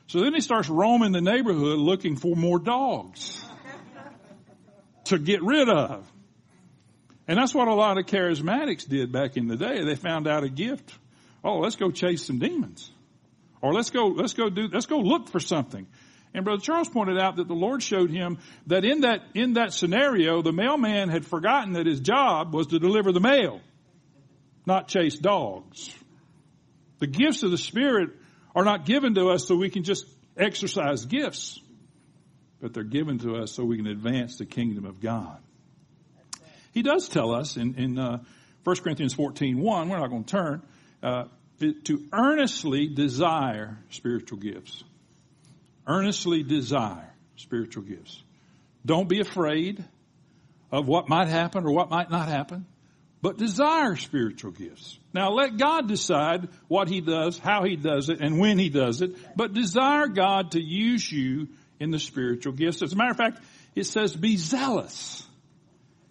So 0.07 0.21
then 0.21 0.33
he 0.33 0.40
starts 0.40 0.71
roaming 0.71 1.12
the 1.12 1.21
neighborhood 1.21 1.78
looking 1.78 2.16
for 2.16 2.35
more 2.35 2.59
dogs 2.59 3.45
to 5.05 5.19
get 5.19 5.43
rid 5.43 5.69
of. 5.69 6.11
And 7.28 7.38
that's 7.38 7.54
what 7.54 7.68
a 7.68 7.75
lot 7.75 7.99
of 7.99 8.06
charismatics 8.06 8.88
did 8.88 9.11
back 9.11 9.37
in 9.37 9.49
the 9.49 9.56
day. 9.56 9.85
They 9.85 9.97
found 9.97 10.28
out 10.28 10.45
a 10.45 10.49
gift. 10.49 10.92
Oh, 11.42 11.59
let's 11.59 11.76
go 11.76 11.90
chase 11.90 12.25
some 12.25 12.38
demons. 12.38 12.90
Or 13.61 13.73
let's 13.73 13.90
go, 13.90 14.09
let's 14.09 14.35
go 14.35 14.49
do, 14.49 14.68
let's 14.73 14.87
go 14.87 14.99
look 14.99 15.28
for 15.28 15.40
something. 15.40 15.87
And 16.35 16.45
Brother 16.45 16.61
Charles 16.61 16.88
pointed 16.88 17.18
out 17.18 17.37
that 17.37 17.49
the 17.49 17.54
Lord 17.54 17.83
showed 17.83 18.11
him 18.11 18.38
that 18.66 18.85
in 18.85 19.00
that, 19.00 19.23
in 19.35 19.54
that 19.54 19.73
scenario, 19.73 20.42
the 20.42 20.52
mailman 20.52 21.09
had 21.09 21.25
forgotten 21.25 21.73
that 21.73 21.87
his 21.87 22.00
job 22.00 22.54
was 22.54 22.68
to 22.68 22.78
deliver 22.78 23.11
the 23.11 23.21
mail, 23.21 23.61
not 24.66 24.88
chase 24.88 25.16
dogs. 25.16 25.95
The 26.99 27.06
gifts 27.06 27.42
of 27.42 27.50
the 27.50 27.59
Spirit 27.59 28.11
are 28.54 28.64
not 28.64 28.85
given 28.85 29.14
to 29.14 29.30
us 29.30 29.47
so 29.47 29.56
we 29.56 29.71
can 29.71 29.83
just 29.83 30.06
exercise 30.37 31.06
gifts, 31.06 31.59
but 32.61 32.75
they're 32.75 32.85
given 32.85 33.18
to 33.21 33.37
us 33.37 33.52
so 33.52 33.64
we 33.64 33.76
can 33.76 33.87
advance 33.87 34.37
the 34.37 34.47
kingdom 34.47 34.85
of 34.85 35.00
God. 35.00 35.38
He 36.76 36.83
does 36.83 37.09
tell 37.09 37.35
us 37.35 37.56
in, 37.56 37.75
in 37.75 37.99
uh, 37.99 38.23
1 38.64 38.76
Corinthians 38.76 39.14
14, 39.14 39.59
1, 39.59 39.88
we're 39.88 39.99
not 39.99 40.11
going 40.11 40.25
to 40.25 40.30
turn, 40.30 40.62
uh, 41.02 41.25
to 41.59 42.04
earnestly 42.12 42.87
desire 42.87 43.78
spiritual 43.90 44.38
gifts 44.38 44.85
earnestly 45.87 46.42
desire 46.42 47.12
spiritual 47.37 47.85
gifts. 47.85 48.23
Don't 48.85 49.09
be 49.09 49.21
afraid 49.21 49.85
of 50.71 50.88
what 50.88 51.09
might 51.09 51.28
happen 51.28 51.64
or 51.64 51.73
what 51.73 51.90
might 51.90 52.11
not 52.11 52.28
happen, 52.28 52.66
but 53.23 53.38
desire 53.38 53.97
spiritual 53.97 54.50
gifts. 54.50 54.99
Now 55.12 55.30
let 55.30 55.56
God 55.56 55.88
decide 55.88 56.49
what 56.68 56.88
He 56.88 57.00
does, 57.00 57.38
how 57.38 57.64
He 57.64 57.76
does 57.76 58.09
it, 58.09 58.21
and 58.21 58.38
when 58.38 58.59
He 58.59 58.68
does 58.68 59.02
it, 59.02 59.16
but 59.37 59.54
desire 59.54 60.09
God 60.09 60.52
to 60.52 60.61
use 60.61 61.11
you 61.11 61.49
in 61.78 61.90
the 61.90 61.99
spiritual 61.99 62.52
gifts. 62.52 62.83
As 62.83 62.92
a 62.92 62.97
matter 62.97 63.11
of 63.11 63.16
fact, 63.16 63.42
it 63.75 63.85
says 63.85 64.14
be 64.14 64.37
zealous. 64.37 65.25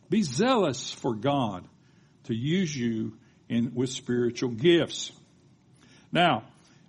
Be 0.09 0.23
zealous 0.23 0.91
for 0.91 1.15
God 1.15 1.67
to 2.25 2.35
use 2.35 2.75
you 2.75 3.13
in, 3.49 3.73
with 3.73 3.89
spiritual 3.89 4.49
gifts. 4.49 5.11
Now, 6.11 6.43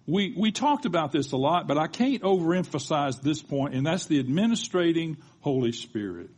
we, 0.07 0.35
we 0.37 0.53
talked 0.53 0.87
about 0.87 1.13
this 1.13 1.33
a 1.33 1.37
lot, 1.37 1.67
but 1.67 1.79
I 1.79 1.89
can't 1.89 2.23
overemphasize 2.23 3.21
this 3.21 3.43
point, 3.43 3.75
and 3.75 3.85
that's 3.85 4.07
the 4.07 4.21
administrating 4.21 5.17
Holy 5.41 5.73
Spirit. 5.73 6.31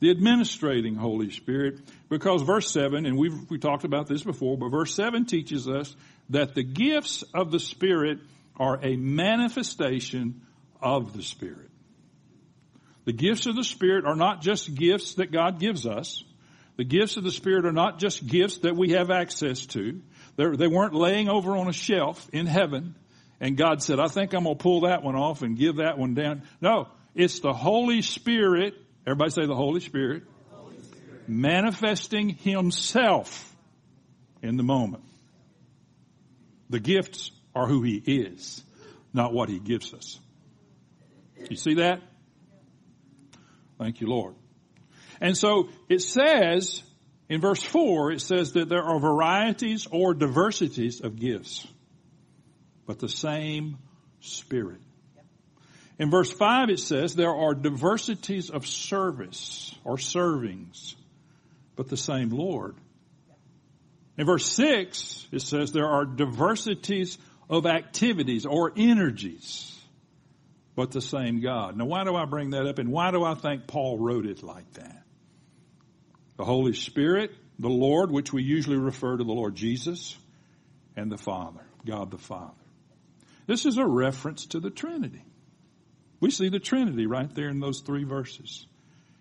The 0.00 0.10
administrating 0.10 0.96
Holy 0.96 1.30
Spirit, 1.30 1.78
because 2.08 2.42
verse 2.42 2.70
7, 2.70 3.06
and 3.06 3.16
we've 3.16 3.48
we 3.48 3.58
talked 3.58 3.84
about 3.84 4.08
this 4.08 4.22
before, 4.22 4.58
but 4.58 4.68
verse 4.68 4.94
7 4.94 5.24
teaches 5.24 5.68
us 5.68 5.94
that 6.30 6.54
the 6.54 6.64
gifts 6.64 7.22
of 7.32 7.50
the 7.52 7.60
Spirit 7.60 8.18
are 8.56 8.78
a 8.82 8.96
manifestation 8.96 10.42
of 10.82 11.16
the 11.16 11.22
Spirit. 11.22 11.70
The 13.04 13.12
gifts 13.12 13.46
of 13.46 13.56
the 13.56 13.64
Spirit 13.64 14.04
are 14.06 14.16
not 14.16 14.40
just 14.42 14.74
gifts 14.74 15.14
that 15.14 15.30
God 15.30 15.60
gives 15.60 15.86
us. 15.86 16.24
The 16.76 16.84
gifts 16.84 17.16
of 17.16 17.24
the 17.24 17.30
Spirit 17.30 17.66
are 17.66 17.72
not 17.72 17.98
just 17.98 18.26
gifts 18.26 18.58
that 18.58 18.76
we 18.76 18.92
have 18.92 19.10
access 19.10 19.66
to. 19.66 20.00
They're, 20.36 20.56
they 20.56 20.66
were 20.66 20.84
not 20.84 20.94
laying 20.94 21.28
over 21.28 21.56
on 21.56 21.68
a 21.68 21.72
shelf 21.72 22.28
in 22.32 22.46
heaven 22.46 22.94
and 23.40 23.58
God 23.58 23.82
said, 23.82 24.00
I 24.00 24.06
think 24.06 24.32
I'm 24.32 24.44
going 24.44 24.56
to 24.56 24.62
pull 24.62 24.80
that 24.82 25.02
one 25.02 25.16
off 25.16 25.42
and 25.42 25.56
give 25.56 25.76
that 25.76 25.98
one 25.98 26.14
down. 26.14 26.42
No, 26.60 26.88
it's 27.14 27.40
the 27.40 27.52
Holy 27.52 28.02
Spirit. 28.02 28.74
Everybody 29.06 29.30
say 29.30 29.46
the 29.46 29.54
Holy 29.54 29.80
Spirit. 29.80 30.22
Holy 30.50 30.80
Spirit. 30.80 31.28
Manifesting 31.28 32.30
Himself 32.30 33.54
in 34.42 34.56
the 34.56 34.62
moment. 34.62 35.04
The 36.70 36.80
gifts 36.80 37.32
are 37.54 37.66
who 37.66 37.82
He 37.82 37.96
is, 37.96 38.62
not 39.12 39.32
what 39.32 39.48
He 39.48 39.58
gives 39.58 39.92
us. 39.92 40.18
You 41.50 41.56
see 41.56 41.74
that? 41.74 42.00
Thank 43.78 44.00
you, 44.00 44.06
Lord. 44.08 44.34
And 45.20 45.36
so 45.36 45.68
it 45.88 46.02
says 46.02 46.82
in 47.28 47.40
verse 47.40 47.62
4, 47.62 48.12
it 48.12 48.20
says 48.20 48.52
that 48.52 48.68
there 48.68 48.82
are 48.82 48.98
varieties 48.98 49.86
or 49.90 50.14
diversities 50.14 51.00
of 51.00 51.16
gifts, 51.16 51.66
but 52.86 52.98
the 52.98 53.08
same 53.08 53.78
Spirit. 54.20 54.80
In 55.98 56.10
verse 56.10 56.32
5, 56.32 56.70
it 56.70 56.80
says 56.80 57.14
there 57.14 57.34
are 57.34 57.54
diversities 57.54 58.50
of 58.50 58.66
service 58.66 59.74
or 59.84 59.96
servings, 59.96 60.94
but 61.76 61.88
the 61.88 61.96
same 61.96 62.30
Lord. 62.30 62.74
In 64.16 64.26
verse 64.26 64.46
6, 64.46 65.28
it 65.30 65.42
says 65.42 65.72
there 65.72 65.88
are 65.88 66.04
diversities 66.04 67.18
of 67.50 67.66
activities 67.66 68.46
or 68.46 68.72
energies, 68.76 69.73
but 70.76 70.90
the 70.90 71.00
same 71.00 71.40
God. 71.40 71.76
Now, 71.76 71.84
why 71.84 72.04
do 72.04 72.16
I 72.16 72.24
bring 72.24 72.50
that 72.50 72.66
up 72.66 72.78
and 72.78 72.90
why 72.90 73.10
do 73.10 73.24
I 73.24 73.34
think 73.34 73.66
Paul 73.66 73.98
wrote 73.98 74.26
it 74.26 74.42
like 74.42 74.70
that? 74.74 75.04
the 76.36 76.44
Holy 76.44 76.72
Spirit, 76.72 77.32
the 77.58 77.68
Lord, 77.68 78.10
which 78.10 78.32
we 78.32 78.42
usually 78.42 78.76
refer 78.76 79.16
to 79.16 79.24
the 79.24 79.32
Lord 79.32 79.54
Jesus, 79.54 80.16
and 80.96 81.10
the 81.10 81.18
Father, 81.18 81.60
God 81.84 82.10
the 82.10 82.18
Father. 82.18 82.52
This 83.46 83.66
is 83.66 83.78
a 83.78 83.86
reference 83.86 84.46
to 84.46 84.60
the 84.60 84.70
Trinity. 84.70 85.24
We 86.20 86.30
see 86.30 86.48
the 86.48 86.60
Trinity 86.60 87.06
right 87.06 87.32
there 87.34 87.48
in 87.48 87.60
those 87.60 87.80
three 87.80 88.04
verses. 88.04 88.66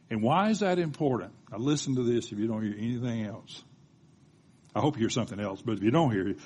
And 0.09 0.21
why 0.21 0.49
is 0.49 0.59
that 0.59 0.79
important? 0.79 1.33
Now 1.51 1.57
listen 1.57 1.95
to 1.95 2.03
this 2.03 2.31
if 2.31 2.39
you 2.39 2.47
don't 2.47 2.63
hear 2.63 2.75
anything 2.77 3.25
else. 3.25 3.63
I 4.75 4.79
hope 4.79 4.95
you 4.95 5.01
hear 5.01 5.09
something 5.09 5.39
else, 5.39 5.61
but 5.61 5.73
if 5.73 5.83
you 5.83 5.91
don't 5.91 6.11
hear 6.11 6.29
it, 6.29 6.37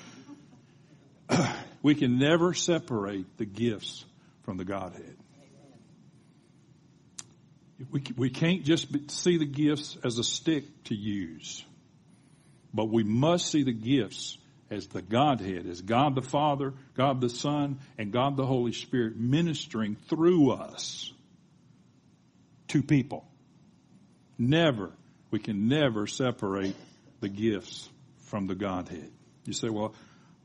we 1.82 1.94
can 1.94 2.18
never 2.18 2.52
separate 2.52 3.38
the 3.38 3.46
gifts 3.46 4.04
from 4.48 4.56
the 4.56 4.64
Godhead. 4.64 5.14
We, 7.90 8.02
we 8.16 8.30
can't 8.30 8.64
just 8.64 8.86
see 9.10 9.36
the 9.36 9.44
gifts 9.44 9.98
as 10.02 10.16
a 10.16 10.24
stick 10.24 10.64
to 10.84 10.94
use, 10.94 11.62
but 12.72 12.86
we 12.86 13.04
must 13.04 13.50
see 13.50 13.62
the 13.62 13.74
gifts 13.74 14.38
as 14.70 14.86
the 14.86 15.02
Godhead, 15.02 15.66
as 15.66 15.82
God 15.82 16.14
the 16.14 16.22
Father, 16.22 16.72
God 16.94 17.20
the 17.20 17.28
Son, 17.28 17.80
and 17.98 18.10
God 18.10 18.38
the 18.38 18.46
Holy 18.46 18.72
Spirit 18.72 19.18
ministering 19.18 19.96
through 20.08 20.52
us 20.52 21.12
to 22.68 22.82
people. 22.82 23.28
Never, 24.38 24.92
we 25.30 25.40
can 25.40 25.68
never 25.68 26.06
separate 26.06 26.74
the 27.20 27.28
gifts 27.28 27.86
from 28.28 28.46
the 28.46 28.54
Godhead. 28.54 29.10
You 29.44 29.52
say, 29.52 29.68
well, 29.68 29.94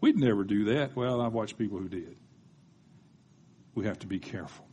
we'd 0.01 0.17
never 0.17 0.43
do 0.43 0.65
that. 0.75 0.93
Well, 0.93 1.22
I've 1.22 1.31
watched 1.31 1.57
people 1.57 1.77
who 1.77 1.88
did. 1.88 2.17
We 3.75 3.85
have 3.85 3.99
to 3.99 4.07
be 4.07 4.19
careful. 4.19 4.65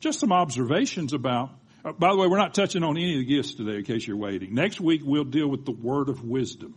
Just 0.00 0.20
some 0.20 0.32
observations 0.32 1.12
about 1.12 1.50
uh, 1.84 1.92
by 1.92 2.10
the 2.10 2.16
way, 2.16 2.26
we're 2.26 2.38
not 2.38 2.54
touching 2.54 2.82
on 2.82 2.96
any 2.96 3.12
of 3.12 3.18
the 3.18 3.26
gifts 3.26 3.54
today 3.54 3.76
in 3.76 3.84
case 3.84 4.06
you're 4.06 4.16
waiting. 4.16 4.54
Next 4.54 4.80
week 4.80 5.02
we'll 5.04 5.24
deal 5.24 5.48
with 5.48 5.66
the 5.66 5.72
word 5.72 6.08
of 6.08 6.24
wisdom. 6.24 6.74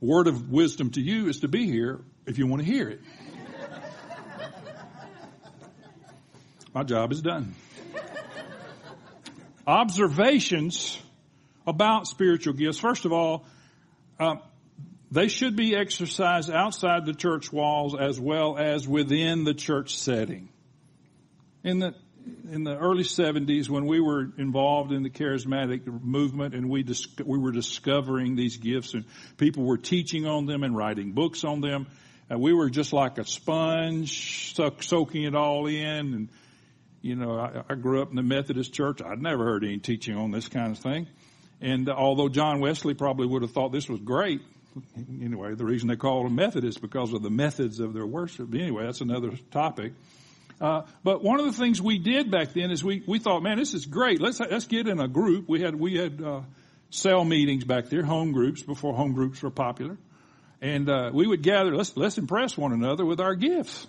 Word 0.00 0.26
of 0.26 0.50
wisdom 0.50 0.90
to 0.92 1.00
you 1.00 1.28
is 1.28 1.40
to 1.40 1.48
be 1.48 1.66
here 1.66 2.00
if 2.24 2.38
you 2.38 2.46
want 2.46 2.62
to 2.62 2.66
hear 2.66 2.88
it. 2.88 3.00
My 6.72 6.82
job 6.82 7.12
is 7.12 7.20
done. 7.20 7.54
Observations 9.66 10.98
about 11.66 12.06
spiritual 12.06 12.54
gifts. 12.54 12.78
First 12.78 13.04
of 13.04 13.12
all, 13.12 13.44
uh, 14.18 14.36
they 15.10 15.28
should 15.28 15.56
be 15.56 15.74
exercised 15.74 16.50
outside 16.50 17.06
the 17.06 17.14
church 17.14 17.52
walls 17.52 17.94
as 17.98 18.20
well 18.20 18.58
as 18.58 18.86
within 18.86 19.44
the 19.44 19.54
church 19.54 19.96
setting. 19.96 20.50
In 21.64 21.78
the 21.78 21.94
in 22.50 22.62
the 22.62 22.76
early 22.76 23.04
70s 23.04 23.70
when 23.70 23.86
we 23.86 24.00
were 24.00 24.30
involved 24.36 24.92
in 24.92 25.02
the 25.02 25.08
charismatic 25.08 25.86
movement 26.02 26.54
and 26.54 26.68
we 26.68 26.82
dis- 26.82 27.08
we 27.24 27.38
were 27.38 27.52
discovering 27.52 28.36
these 28.36 28.58
gifts 28.58 28.92
and 28.92 29.06
people 29.38 29.64
were 29.64 29.78
teaching 29.78 30.26
on 30.26 30.44
them 30.44 30.62
and 30.62 30.76
writing 30.76 31.12
books 31.12 31.42
on 31.42 31.62
them. 31.62 31.86
and 32.28 32.38
we 32.38 32.52
were 32.52 32.68
just 32.68 32.92
like 32.92 33.16
a 33.16 33.24
sponge 33.24 34.54
soaking 34.80 35.24
it 35.24 35.34
all 35.34 35.66
in 35.66 36.14
and 36.14 36.28
you 37.00 37.16
know, 37.16 37.38
I, 37.38 37.62
I 37.70 37.74
grew 37.74 38.02
up 38.02 38.10
in 38.10 38.16
the 38.16 38.22
Methodist 38.22 38.72
church. 38.72 39.00
I'd 39.02 39.22
never 39.22 39.44
heard 39.44 39.64
any 39.64 39.78
teaching 39.78 40.16
on 40.16 40.30
this 40.30 40.48
kind 40.48 40.72
of 40.72 40.78
thing. 40.78 41.06
And 41.60 41.88
uh, 41.88 41.92
although 41.92 42.28
John 42.28 42.60
Wesley 42.60 42.94
probably 42.94 43.26
would 43.26 43.42
have 43.42 43.52
thought 43.52 43.72
this 43.72 43.88
was 43.88 44.00
great, 44.00 44.40
anyway, 44.96 45.54
the 45.54 45.64
reason 45.64 45.88
they 45.88 45.96
called 45.96 46.26
them 46.26 46.34
Methodists 46.34 46.80
because 46.80 47.12
of 47.12 47.22
the 47.22 47.30
methods 47.30 47.80
of 47.80 47.94
their 47.94 48.06
worship. 48.06 48.54
Anyway, 48.54 48.84
that's 48.84 49.00
another 49.00 49.32
topic. 49.50 49.92
Uh, 50.60 50.82
but 51.04 51.22
one 51.22 51.38
of 51.38 51.46
the 51.46 51.52
things 51.52 51.80
we 51.80 51.98
did 51.98 52.30
back 52.30 52.52
then 52.52 52.70
is 52.70 52.82
we, 52.82 53.02
we 53.06 53.18
thought, 53.18 53.42
man, 53.42 53.58
this 53.58 53.74
is 53.74 53.86
great. 53.86 54.20
Let's, 54.20 54.40
let's 54.40 54.66
get 54.66 54.88
in 54.88 54.98
a 55.00 55.08
group. 55.08 55.48
We 55.48 55.60
had, 55.60 55.74
we 55.74 55.96
had, 55.96 56.20
uh, 56.20 56.40
cell 56.90 57.22
meetings 57.22 57.64
back 57.64 57.90
there, 57.90 58.02
home 58.02 58.32
groups 58.32 58.62
before 58.62 58.94
home 58.94 59.12
groups 59.12 59.42
were 59.42 59.50
popular. 59.50 59.98
and 60.60 60.88
uh, 60.88 61.10
we 61.12 61.26
would 61.26 61.42
gather. 61.42 61.74
Let's 61.74 61.96
let's 61.96 62.18
impress 62.18 62.56
one 62.56 62.72
another 62.72 63.04
with 63.04 63.20
our 63.20 63.34
gifts. 63.34 63.86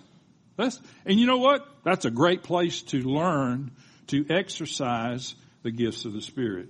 Let's, 0.56 0.80
and 1.06 1.18
you 1.18 1.26
know 1.26 1.38
what? 1.38 1.66
That's 1.84 2.04
a 2.04 2.10
great 2.10 2.42
place 2.42 2.82
to 2.82 3.00
learn 3.02 3.72
to 4.08 4.26
exercise 4.28 5.34
the 5.62 5.70
gifts 5.70 6.04
of 6.04 6.12
the 6.12 6.20
Spirit. 6.20 6.68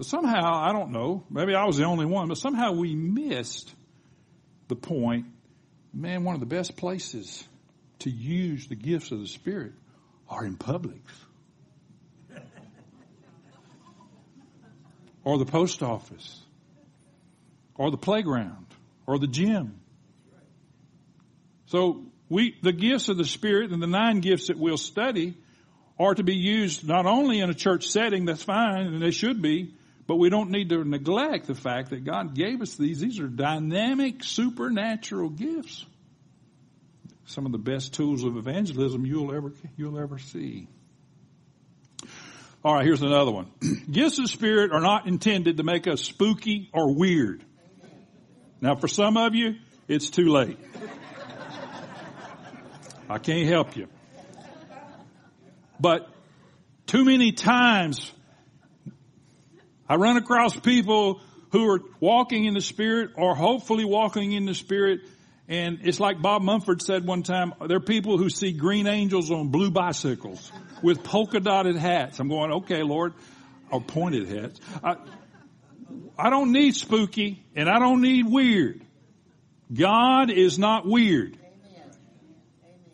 But 0.00 0.06
somehow, 0.06 0.54
I 0.54 0.72
don't 0.72 0.92
know, 0.92 1.24
maybe 1.28 1.54
I 1.54 1.66
was 1.66 1.76
the 1.76 1.84
only 1.84 2.06
one, 2.06 2.28
but 2.28 2.38
somehow 2.38 2.72
we 2.72 2.94
missed 2.94 3.70
the 4.68 4.74
point. 4.74 5.26
Man, 5.92 6.24
one 6.24 6.32
of 6.32 6.40
the 6.40 6.46
best 6.46 6.74
places 6.74 7.46
to 7.98 8.08
use 8.08 8.66
the 8.66 8.76
gifts 8.76 9.10
of 9.10 9.20
the 9.20 9.26
Spirit 9.26 9.74
are 10.26 10.46
in 10.46 10.56
Publix. 10.56 11.02
or 15.22 15.36
the 15.36 15.44
post 15.44 15.82
office. 15.82 16.40
Or 17.74 17.90
the 17.90 17.98
playground. 17.98 18.68
Or 19.06 19.18
the 19.18 19.26
gym. 19.26 19.82
So 21.66 22.06
we, 22.30 22.56
the 22.62 22.72
gifts 22.72 23.10
of 23.10 23.18
the 23.18 23.26
Spirit 23.26 23.70
and 23.70 23.82
the 23.82 23.86
nine 23.86 24.20
gifts 24.20 24.46
that 24.46 24.58
we'll 24.58 24.78
study 24.78 25.36
are 25.98 26.14
to 26.14 26.22
be 26.22 26.36
used 26.36 26.88
not 26.88 27.04
only 27.04 27.40
in 27.40 27.50
a 27.50 27.54
church 27.54 27.88
setting, 27.88 28.24
that's 28.24 28.42
fine, 28.42 28.86
and 28.86 29.02
they 29.02 29.10
should 29.10 29.42
be, 29.42 29.74
but 30.10 30.16
we 30.16 30.28
don't 30.28 30.50
need 30.50 30.70
to 30.70 30.82
neglect 30.82 31.46
the 31.46 31.54
fact 31.54 31.90
that 31.90 32.02
God 32.02 32.34
gave 32.34 32.60
us 32.62 32.74
these. 32.74 32.98
These 32.98 33.20
are 33.20 33.28
dynamic, 33.28 34.24
supernatural 34.24 35.28
gifts. 35.30 35.86
Some 37.26 37.46
of 37.46 37.52
the 37.52 37.58
best 37.58 37.94
tools 37.94 38.24
of 38.24 38.36
evangelism 38.36 39.06
you'll 39.06 39.32
ever, 39.32 39.52
you'll 39.76 40.00
ever 40.00 40.18
see. 40.18 40.66
All 42.64 42.74
right, 42.74 42.84
here's 42.84 43.02
another 43.02 43.30
one. 43.30 43.52
Gifts 43.92 44.18
of 44.18 44.28
Spirit 44.28 44.72
are 44.72 44.80
not 44.80 45.06
intended 45.06 45.58
to 45.58 45.62
make 45.62 45.86
us 45.86 46.00
spooky 46.00 46.70
or 46.72 46.92
weird. 46.92 47.44
Now 48.60 48.74
for 48.74 48.88
some 48.88 49.16
of 49.16 49.36
you, 49.36 49.58
it's 49.86 50.10
too 50.10 50.32
late. 50.32 50.58
I 53.08 53.18
can't 53.18 53.48
help 53.48 53.76
you. 53.76 53.86
But 55.78 56.08
too 56.88 57.04
many 57.04 57.30
times 57.30 58.10
I 59.90 59.96
run 59.96 60.16
across 60.16 60.54
people 60.54 61.20
who 61.50 61.68
are 61.68 61.80
walking 61.98 62.44
in 62.44 62.54
the 62.54 62.60
Spirit 62.60 63.10
or 63.16 63.34
hopefully 63.34 63.84
walking 63.84 64.30
in 64.32 64.46
the 64.46 64.54
Spirit 64.54 65.00
and 65.48 65.80
it's 65.82 65.98
like 65.98 66.22
Bob 66.22 66.42
Mumford 66.42 66.80
said 66.80 67.04
one 67.04 67.24
time, 67.24 67.52
there 67.66 67.78
are 67.78 67.80
people 67.80 68.16
who 68.16 68.30
see 68.30 68.52
green 68.52 68.86
angels 68.86 69.32
on 69.32 69.48
blue 69.48 69.72
bicycles 69.72 70.52
with 70.80 71.02
polka 71.02 71.40
dotted 71.40 71.74
hats. 71.74 72.20
I'm 72.20 72.28
going, 72.28 72.52
okay, 72.52 72.84
Lord, 72.84 73.14
or 73.68 73.80
pointed 73.80 74.28
hats. 74.28 74.60
I, 74.84 74.94
I 76.16 76.30
don't 76.30 76.52
need 76.52 76.76
spooky 76.76 77.44
and 77.56 77.68
I 77.68 77.80
don't 77.80 78.00
need 78.00 78.26
weird. 78.30 78.80
God 79.74 80.30
is 80.30 80.56
not 80.56 80.86
weird. 80.86 81.36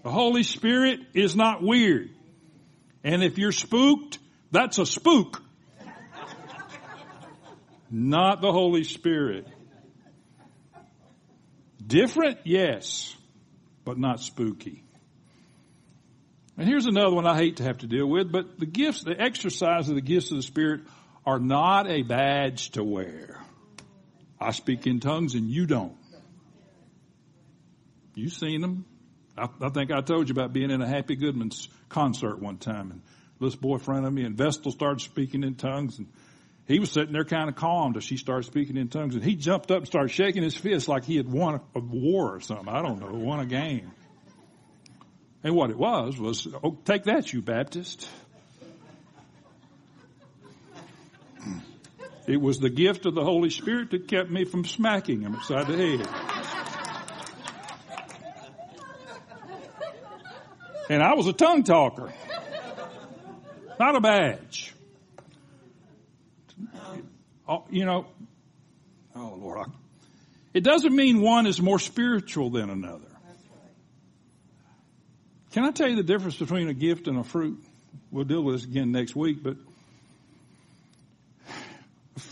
The 0.03 0.11
Holy 0.11 0.43
Spirit 0.43 1.01
is 1.13 1.37
not 1.37 1.63
weird. 1.63 2.09
And 3.05 3.23
if 3.23 3.37
you're 3.37 3.53
spooked, 3.53 4.19
that's 4.51 4.79
a 4.79 4.87
spook. 4.87 5.43
Not 7.91 8.41
the 8.41 8.53
Holy 8.53 8.85
Spirit. 8.85 9.47
Different? 11.85 12.39
Yes. 12.45 13.15
But 13.85 13.99
not 13.99 14.21
spooky. 14.21 14.83
And 16.59 16.67
here's 16.67 16.87
another 16.87 17.15
one 17.15 17.27
I 17.27 17.37
hate 17.37 17.57
to 17.57 17.65
have 17.65 17.79
to 17.79 17.87
deal 17.87 18.07
with, 18.07 18.33
but 18.33 18.59
the 18.59 18.67
gifts, 18.67 19.03
the 19.03 19.21
exercise 19.21 19.89
of 19.89 19.95
the 19.95 20.01
gifts 20.01 20.31
of 20.31 20.39
the 20.39 20.43
Spirit 20.43 20.83
are 21.27 21.39
not 21.39 21.89
a 21.89 22.03
badge 22.03 22.71
to 22.71 22.83
wear. 22.83 23.41
I 24.41 24.53
speak 24.53 24.87
in 24.87 25.01
tongues 25.01 25.35
and 25.35 25.51
you 25.51 25.67
don't. 25.67 25.97
You've 28.15 28.33
seen 28.33 28.63
them. 28.63 28.87
I, 29.37 29.49
I, 29.61 29.69
think 29.69 29.91
I 29.91 30.01
told 30.01 30.29
you 30.29 30.33
about 30.33 30.55
being 30.55 30.71
in 30.71 30.81
a 30.81 30.89
Happy 30.89 31.17
Goodman's 31.17 31.69
concert 31.91 32.41
one 32.41 32.57
time, 32.57 32.91
and 32.91 33.03
this 33.39 33.55
boy 33.55 33.75
in 33.75 33.81
front 33.81 34.07
of 34.07 34.13
me, 34.13 34.25
and 34.25 34.37
Vestal 34.37 34.73
started 34.73 35.01
speaking 35.01 35.43
in 35.43 35.57
tongues, 35.57 35.99
and 35.99 36.09
he 36.67 36.81
was 36.81 36.91
sitting 36.91 37.13
there 37.13 37.25
kind 37.25 37.49
of 37.49 37.55
calm 37.55 37.93
till 37.93 38.01
she 38.01 38.17
started 38.17 38.45
speaking 38.45 38.77
in 38.77 38.89
tongues, 38.89 39.15
and 39.15 39.23
he 39.23 39.37
jumped 39.37 39.71
up 39.71 39.79
and 39.79 39.87
started 39.87 40.11
shaking 40.11 40.43
his 40.43 40.57
fist 40.57 40.89
like 40.89 41.05
he 41.05 41.17
had 41.17 41.31
won 41.31 41.55
a, 41.55 41.61
a 41.77 41.81
war 41.81 42.35
or 42.35 42.41
something. 42.41 42.69
I 42.69 42.83
don't 42.83 42.99
know, 42.99 43.13
won 43.13 43.41
a 43.41 43.47
game. 43.47 43.93
And 45.45 45.55
what 45.55 45.71
it 45.71 45.79
was 45.79 46.19
was, 46.19 46.49
oh, 46.65 46.77
take 46.85 47.05
that, 47.05 47.33
you 47.33 47.41
Baptist. 47.41 48.09
It 52.27 52.41
was 52.41 52.59
the 52.59 52.71
gift 52.71 53.07
of 53.07 53.15
the 53.15 53.23
Holy 53.23 53.51
Spirit 53.51 53.93
that 53.93 54.09
kept 54.09 54.29
me 54.29 54.45
from 54.45 54.65
smacking 54.65 55.21
him 55.21 55.37
upside 55.37 55.69
the 55.69 55.77
head. 55.77 56.09
And 60.91 61.03
I 61.03 61.15
was 61.15 61.29
a 61.29 61.33
tongue 61.33 61.63
talker. 61.63 62.13
Not 63.79 63.95
a 63.95 64.01
badge. 64.01 64.66
Oh, 67.49 67.65
you 67.71 67.85
know, 67.85 68.07
oh 69.15 69.39
Lord, 69.41 69.69
it 70.53 70.65
doesn't 70.65 70.95
mean 70.95 71.21
one 71.21 71.47
is 71.47 71.61
more 71.61 71.79
spiritual 71.79 72.51
than 72.51 72.71
another. 72.71 73.05
Can 75.53 75.65
I 75.65 75.71
tell 75.71 75.89
you 75.89 75.97
the 75.97 76.03
difference 76.03 76.37
between 76.37 76.69
a 76.69 76.75
gift 76.75 77.09
and 77.09 77.19
a 77.19 77.25
fruit? 77.25 77.59
We'll 78.11 78.25
deal 78.25 78.43
with 78.43 78.57
this 78.57 78.65
again 78.65 78.93
next 78.93 79.17
week, 79.17 79.43
but 79.43 79.57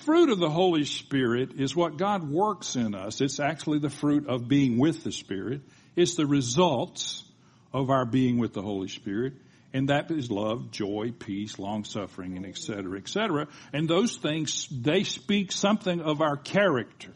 fruit 0.04 0.28
of 0.28 0.38
the 0.38 0.50
Holy 0.50 0.84
Spirit 0.84 1.52
is 1.58 1.74
what 1.74 1.96
God 1.96 2.28
works 2.28 2.76
in 2.76 2.94
us. 2.94 3.20
It's 3.20 3.40
actually 3.40 3.78
the 3.78 3.90
fruit 3.90 4.28
of 4.28 4.48
being 4.48 4.78
with 4.78 5.02
the 5.04 5.12
Spirit. 5.12 5.62
It's 5.96 6.14
the 6.14 6.26
results 6.26 7.24
of 7.72 7.90
our 7.90 8.04
being 8.04 8.38
with 8.38 8.52
the 8.52 8.62
Holy 8.62 8.88
Spirit. 8.88 9.34
And 9.74 9.88
that 9.88 10.10
is 10.10 10.30
love, 10.30 10.70
joy, 10.70 11.12
peace, 11.18 11.58
long 11.58 11.84
suffering, 11.84 12.36
and 12.36 12.46
et 12.46 12.56
cetera, 12.56 12.96
et 12.96 13.08
cetera. 13.08 13.48
And 13.72 13.88
those 13.88 14.16
things, 14.16 14.68
they 14.70 15.02
speak 15.02 15.50
something 15.50 16.00
of 16.00 16.22
our 16.22 16.36
character. 16.36 17.12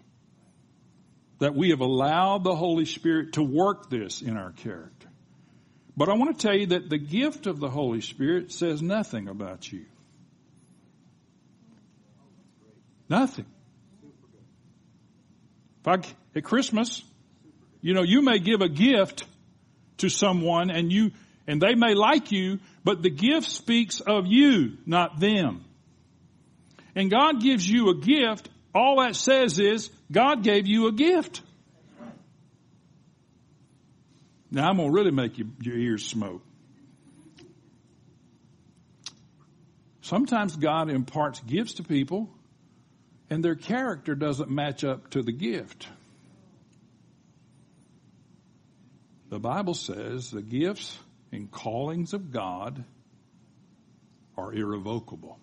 That 1.38 1.55
we 1.55 1.71
have 1.71 1.81
allowed 1.81 2.42
the 2.42 2.57
Holy 2.57 2.85
Spirit 2.85 3.35
to 3.35 3.44
work 3.44 3.88
this 3.88 4.23
in 4.23 4.37
our 4.37 4.51
character. 4.51 5.09
But 5.97 6.09
I 6.09 6.14
want 6.14 6.37
to 6.37 6.47
tell 6.47 6.57
you 6.57 6.66
that 6.66 6.90
the 6.90 6.99
gift 6.99 7.47
of 7.47 7.61
the 7.61 7.71
Holy 7.71 8.01
Spirit 8.01 8.51
says 8.51 8.83
nothing 8.83 9.29
about 9.29 9.71
you. 9.73 9.87
Nothing. 13.09 13.47
If 15.81 15.87
I, 15.87 15.99
at 16.37 16.42
Christmas, 16.42 17.05
you 17.81 17.94
know, 17.94 18.03
you 18.03 18.21
may 18.21 18.40
give 18.40 18.62
a 18.62 18.68
gift 18.68 19.25
to 19.99 20.09
someone 20.09 20.71
and 20.71 20.92
you, 20.92 21.12
and 21.48 21.62
they 21.62 21.74
may 21.74 21.94
like 21.94 22.30
you, 22.30 22.61
but 22.84 23.02
the 23.02 23.11
gift 23.11 23.48
speaks 23.48 24.00
of 24.00 24.26
you, 24.26 24.76
not 24.84 25.18
them. 25.18 25.64
And 26.94 27.11
God 27.11 27.40
gives 27.40 27.68
you 27.68 27.88
a 27.88 27.94
gift. 27.94 28.50
All 28.74 29.00
that 29.00 29.16
says 29.16 29.58
is 29.58 29.90
God 30.12 30.44
gave 30.44 30.66
you 30.66 30.88
a 30.88 30.92
gift. 30.92 31.40
Now 34.50 34.68
I'm 34.68 34.76
going 34.76 34.90
to 34.90 34.94
really 34.94 35.11
make 35.11 35.38
you, 35.38 35.50
your 35.61 35.76
ears 35.76 36.04
smoke. 36.04 36.42
Sometimes 40.02 40.54
God 40.56 40.90
imparts 40.90 41.40
gifts 41.40 41.74
to 41.74 41.82
people 41.82 42.30
and 43.30 43.44
their 43.44 43.54
character 43.54 44.14
doesn't 44.14 44.50
match 44.50 44.84
up 44.84 45.11
to 45.11 45.22
the 45.22 45.32
gift. 45.32 45.88
The 49.30 49.38
Bible 49.38 49.74
says 49.74 50.30
the 50.30 50.40
gifts 50.40 50.98
and 51.32 51.50
callings 51.50 52.12
of 52.12 52.30
God 52.32 52.84
are 54.36 54.52
irrevocable. 54.52 55.38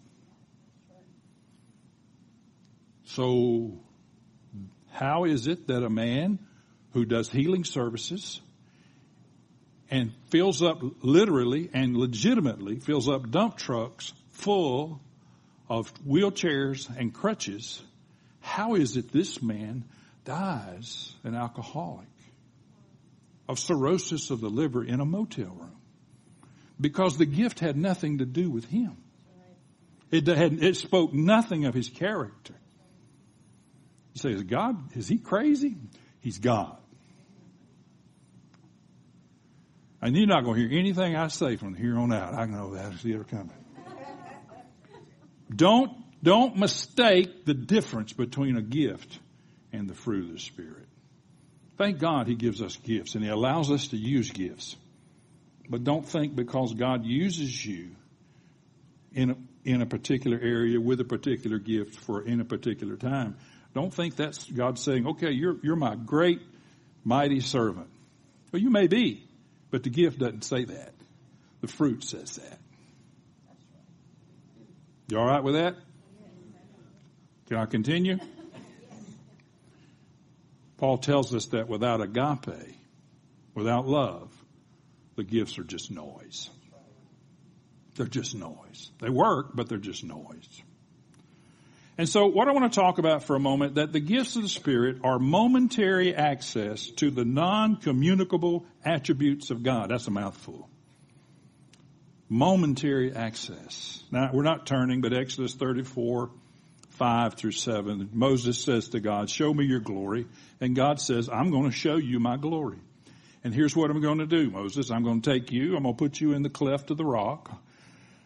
So, 3.03 3.79
how 4.91 5.25
is 5.25 5.47
it 5.47 5.67
that 5.67 5.83
a 5.83 5.89
man 5.89 6.39
who 6.93 7.05
does 7.05 7.29
healing 7.29 7.65
services 7.65 8.41
and 9.91 10.11
fills 10.29 10.63
up 10.63 10.81
literally 11.01 11.69
and 11.73 11.95
legitimately 11.95 12.79
fills 12.79 13.07
up 13.07 13.29
dump 13.29 13.57
trucks 13.57 14.13
full 14.31 15.01
of 15.69 15.93
wheelchairs 16.03 16.89
and 16.97 17.13
crutches, 17.13 17.81
how 18.39 18.75
is 18.75 18.97
it 18.97 19.11
this 19.11 19.41
man 19.41 19.85
dies 20.23 21.13
an 21.23 21.35
alcoholic? 21.35 22.07
of 23.47 23.59
cirrhosis 23.59 24.31
of 24.31 24.41
the 24.41 24.49
liver 24.49 24.83
in 24.83 24.99
a 24.99 25.05
motel 25.05 25.55
room 25.55 25.74
because 26.79 27.17
the 27.17 27.25
gift 27.25 27.59
had 27.59 27.77
nothing 27.77 28.19
to 28.19 28.25
do 28.25 28.49
with 28.49 28.65
him. 28.65 28.97
It, 30.11 30.27
had, 30.27 30.63
it 30.63 30.77
spoke 30.77 31.13
nothing 31.13 31.65
of 31.65 31.73
his 31.73 31.89
character. 31.89 32.53
You 34.13 34.21
say, 34.21 34.29
is 34.31 34.43
God, 34.43 34.95
is 34.95 35.07
he 35.07 35.17
crazy? 35.17 35.75
He's 36.21 36.37
God. 36.37 36.77
And 40.01 40.15
you're 40.15 40.27
not 40.27 40.43
going 40.43 40.61
to 40.61 40.67
hear 40.67 40.79
anything 40.79 41.15
I 41.15 41.27
say 41.29 41.55
from 41.55 41.73
here 41.73 41.97
on 41.97 42.13
out. 42.13 42.33
I 42.33 42.45
know 42.45 42.75
that. 42.75 42.93
I 42.93 42.95
see 42.95 43.11
it 43.11 43.27
coming. 43.27 43.51
Don't, 45.53 45.91
don't 46.21 46.57
mistake 46.57 47.45
the 47.45 47.53
difference 47.53 48.13
between 48.13 48.55
a 48.57 48.61
gift 48.61 49.19
and 49.73 49.89
the 49.89 49.95
fruit 49.95 50.25
of 50.25 50.33
the 50.33 50.39
Spirit. 50.39 50.87
Thank 51.77 51.99
God 51.99 52.27
he 52.27 52.35
gives 52.35 52.61
us 52.61 52.75
gifts 52.77 53.15
and 53.15 53.23
he 53.23 53.29
allows 53.29 53.69
us 53.71 53.89
to 53.89 53.97
use 53.97 54.29
gifts. 54.31 54.75
But 55.69 55.83
don't 55.83 56.05
think 56.05 56.35
because 56.35 56.73
God 56.73 57.05
uses 57.05 57.65
you 57.65 57.91
in 59.13 59.31
a, 59.31 59.35
in 59.63 59.81
a 59.81 59.85
particular 59.85 60.37
area 60.37 60.79
with 60.79 60.99
a 60.99 61.05
particular 61.05 61.57
gift 61.57 61.95
for 61.99 62.21
in 62.21 62.41
a 62.41 62.45
particular 62.45 62.97
time. 62.97 63.37
Don't 63.73 63.93
think 63.93 64.15
that's 64.15 64.49
God 64.49 64.79
saying, 64.79 65.07
okay, 65.07 65.31
you're, 65.31 65.57
you're 65.63 65.75
my 65.75 65.95
great, 65.95 66.41
mighty 67.03 67.39
servant. 67.39 67.89
Well, 68.51 68.61
you 68.61 68.69
may 68.69 68.87
be, 68.87 69.27
but 69.71 69.83
the 69.83 69.89
gift 69.89 70.19
doesn't 70.19 70.43
say 70.43 70.65
that. 70.65 70.93
The 71.61 71.67
fruit 71.67 72.03
says 72.03 72.37
that. 72.37 72.59
You 75.09 75.19
all 75.19 75.25
right 75.25 75.43
with 75.43 75.55
that? 75.55 75.75
Can 77.47 77.57
I 77.57 77.65
continue? 77.65 78.17
Paul 80.77 80.97
tells 80.97 81.33
us 81.33 81.47
that 81.47 81.67
without 81.67 82.01
agape, 82.01 82.75
without 83.53 83.87
love, 83.87 84.31
the 85.15 85.23
gifts 85.23 85.57
are 85.57 85.63
just 85.63 85.91
noise. 85.91 86.49
They're 87.95 88.07
just 88.07 88.35
noise. 88.35 88.91
They 88.99 89.09
work, 89.09 89.55
but 89.55 89.69
they're 89.69 89.77
just 89.77 90.03
noise. 90.03 90.61
And 91.97 92.09
so 92.09 92.27
what 92.27 92.49
I 92.49 92.51
want 92.51 92.71
to 92.71 92.77
talk 92.77 92.97
about 92.97 93.23
for 93.23 93.37
a 93.37 93.39
moment, 93.39 93.75
that 93.75 93.93
the 93.93 94.01
gifts 94.01 94.35
of 94.35 94.41
the 94.41 94.49
Spirit 94.49 94.97
are 95.05 95.17
momentary 95.17 96.13
access 96.13 96.87
to 96.97 97.09
the 97.09 97.23
non-communicable 97.23 98.65
attributes 98.83 99.49
of 99.49 99.63
God. 99.63 99.91
That's 99.91 100.07
a 100.07 100.11
mouthful. 100.11 100.69
Momentary 102.27 103.13
access. 103.13 104.03
Now, 104.11 104.31
we're 104.33 104.43
not 104.43 104.65
turning, 104.65 104.99
but 104.99 105.13
Exodus 105.13 105.53
34, 105.53 106.31
5 106.89 107.33
through 107.35 107.51
7, 107.51 108.09
Moses 108.11 108.61
says 108.61 108.89
to 108.89 108.99
God, 108.99 109.29
show 109.29 109.53
me 109.53 109.63
your 109.63 109.79
glory. 109.79 110.25
And 110.59 110.75
God 110.75 110.99
says, 110.99 111.29
I'm 111.29 111.49
going 111.49 111.69
to 111.69 111.75
show 111.75 111.95
you 111.95 112.19
my 112.19 112.35
glory. 112.35 112.79
And 113.45 113.53
here's 113.53 113.75
what 113.75 113.91
I'm 113.91 114.01
going 114.01 114.17
to 114.17 114.25
do, 114.25 114.49
Moses. 114.49 114.89
I'm 114.89 115.03
going 115.03 115.21
to 115.21 115.33
take 115.33 115.51
you, 115.51 115.77
I'm 115.77 115.83
going 115.83 115.93
to 115.93 115.99
put 115.99 116.19
you 116.19 116.33
in 116.33 116.41
the 116.41 116.49
cleft 116.49 116.89
of 116.89 116.97
the 116.97 117.05
rock. 117.05 117.51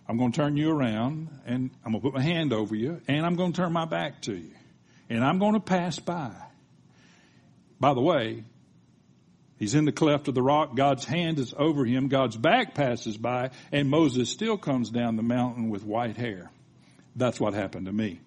I'm 0.08 0.18
going 0.18 0.32
to 0.32 0.36
turn 0.36 0.56
you 0.56 0.72
around 0.72 1.28
and 1.46 1.72
I'm 1.84 1.92
going 1.92 2.02
to 2.02 2.10
put 2.10 2.14
my 2.14 2.22
hand 2.22 2.54
over 2.54 2.74
you 2.74 3.02
and 3.06 3.26
I'm 3.26 3.36
going 3.36 3.52
to 3.52 3.62
turn 3.62 3.74
my 3.74 3.84
back 3.84 4.22
to 4.24 4.34
you. 4.34 4.52
And 5.10 5.22
I'm 5.22 5.38
going 5.38 5.56
to 5.56 5.60
pass 5.60 6.00
by. 6.00 6.32
By 7.82 7.94
the 7.94 8.00
way, 8.00 8.46
he's 9.58 9.76
in 9.76 9.84
the 9.84 9.92
cleft 9.92 10.30
of 10.30 10.36
the 10.36 10.42
rock. 10.42 10.78
God's 10.78 11.04
hand 11.04 11.38
is 11.38 11.54
over 11.58 11.84
him. 11.84 12.08
God's 12.08 12.38
back 12.38 12.74
passes 12.74 13.18
by 13.18 13.50
and 13.74 13.90
Moses 13.90 14.30
still 14.30 14.58
comes 14.58 14.90
down 14.90 15.18
the 15.18 15.22
mountain 15.22 15.70
with 15.70 15.84
white 15.84 16.16
hair. 16.16 16.50
That's 17.18 17.42
what 17.42 17.54
happened 17.54 17.88
to 17.88 17.92
me. 17.92 18.22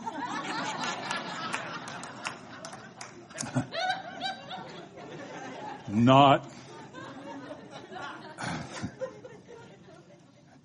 Not 5.92 6.50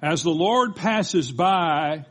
As 0.06 0.22
the 0.22 0.30
Lord 0.30 0.76
passes 0.76 1.32
by 1.32 2.06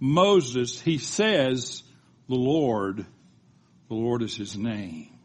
Moses, 0.00 0.80
he 0.80 0.98
says, 0.98 1.84
the 2.28 2.34
Lord, 2.34 3.06
the 3.88 3.94
Lord 3.94 4.22
is 4.22 4.36
his 4.36 4.56
name. 4.56 5.16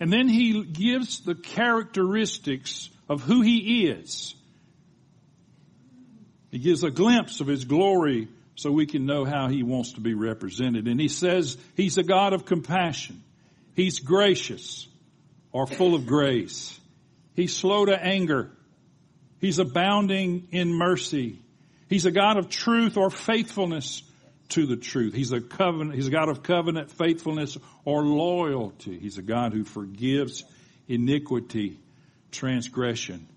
And 0.00 0.12
then 0.12 0.28
he 0.28 0.64
gives 0.64 1.20
the 1.20 1.36
characteristics 1.36 2.90
of 3.08 3.22
who 3.22 3.40
he 3.42 3.86
is. 3.86 4.34
He 6.50 6.58
gives 6.58 6.82
a 6.82 6.90
glimpse 6.90 7.40
of 7.40 7.46
his 7.46 7.64
glory 7.64 8.26
so 8.56 8.72
we 8.72 8.86
can 8.86 9.06
know 9.06 9.24
how 9.24 9.46
he 9.46 9.62
wants 9.62 9.92
to 9.92 10.00
be 10.00 10.14
represented. 10.14 10.88
And 10.88 11.00
he 11.00 11.06
says 11.06 11.56
he's 11.76 11.98
a 11.98 12.02
God 12.02 12.32
of 12.32 12.46
compassion. 12.46 13.22
He's 13.76 14.00
gracious 14.00 14.88
or 15.52 15.66
full 15.66 15.94
of 15.94 16.06
grace. 16.06 16.78
He's 17.34 17.54
slow 17.54 17.84
to 17.86 17.96
anger. 17.96 18.50
He's 19.40 19.58
abounding 19.58 20.48
in 20.50 20.72
mercy. 20.72 21.40
He's 21.88 22.06
a 22.06 22.10
God 22.10 22.36
of 22.36 22.48
truth 22.48 22.96
or 22.96 23.10
faithfulness 23.10 24.02
to 24.50 24.66
the 24.66 24.76
truth. 24.76 25.14
He's 25.14 25.32
a 25.32 25.40
covenant, 25.40 25.94
he's 25.94 26.08
a 26.08 26.10
God 26.10 26.28
of 26.28 26.42
covenant 26.42 26.90
faithfulness 26.90 27.56
or 27.84 28.02
loyalty. 28.02 28.98
He's 28.98 29.18
a 29.18 29.22
God 29.22 29.52
who 29.52 29.64
forgives 29.64 30.44
iniquity, 30.88 31.78
transgression, 32.32 33.28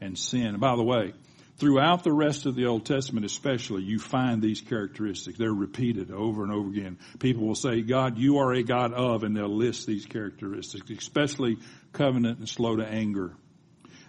and 0.00 0.18
sin. 0.18 0.46
And 0.46 0.60
by 0.60 0.76
the 0.76 0.82
way, 0.82 1.14
throughout 1.58 2.04
the 2.04 2.12
rest 2.12 2.46
of 2.46 2.54
the 2.54 2.66
Old 2.66 2.84
Testament 2.84 3.24
especially, 3.24 3.82
you 3.82 3.98
find 3.98 4.42
these 4.42 4.60
characteristics. 4.60 5.38
They're 5.38 5.52
repeated 5.52 6.10
over 6.10 6.42
and 6.42 6.52
over 6.52 6.68
again. 6.68 6.98
People 7.18 7.46
will 7.46 7.54
say, 7.54 7.82
God, 7.82 8.18
you 8.18 8.38
are 8.38 8.52
a 8.52 8.62
God 8.62 8.92
of, 8.92 9.22
and 9.22 9.36
they'll 9.36 9.48
list 9.48 9.86
these 9.86 10.06
characteristics, 10.06 10.90
especially 10.90 11.58
covenant 11.92 12.38
and 12.38 12.48
slow 12.48 12.76
to 12.76 12.86
anger. 12.86 13.34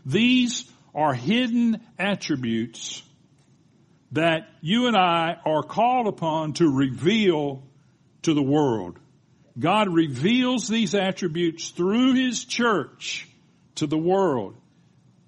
These 0.05 0.69
are 0.93 1.13
hidden 1.13 1.81
attributes 1.97 3.03
that 4.13 4.47
you 4.61 4.87
and 4.87 4.95
I 4.95 5.37
are 5.45 5.63
called 5.63 6.07
upon 6.07 6.53
to 6.53 6.69
reveal 6.69 7.63
to 8.23 8.33
the 8.33 8.43
world. 8.43 8.99
God 9.59 9.93
reveals 9.93 10.67
these 10.67 10.95
attributes 10.95 11.69
through 11.69 12.13
His 12.13 12.45
church 12.45 13.27
to 13.75 13.87
the 13.87 13.97
world. 13.97 14.55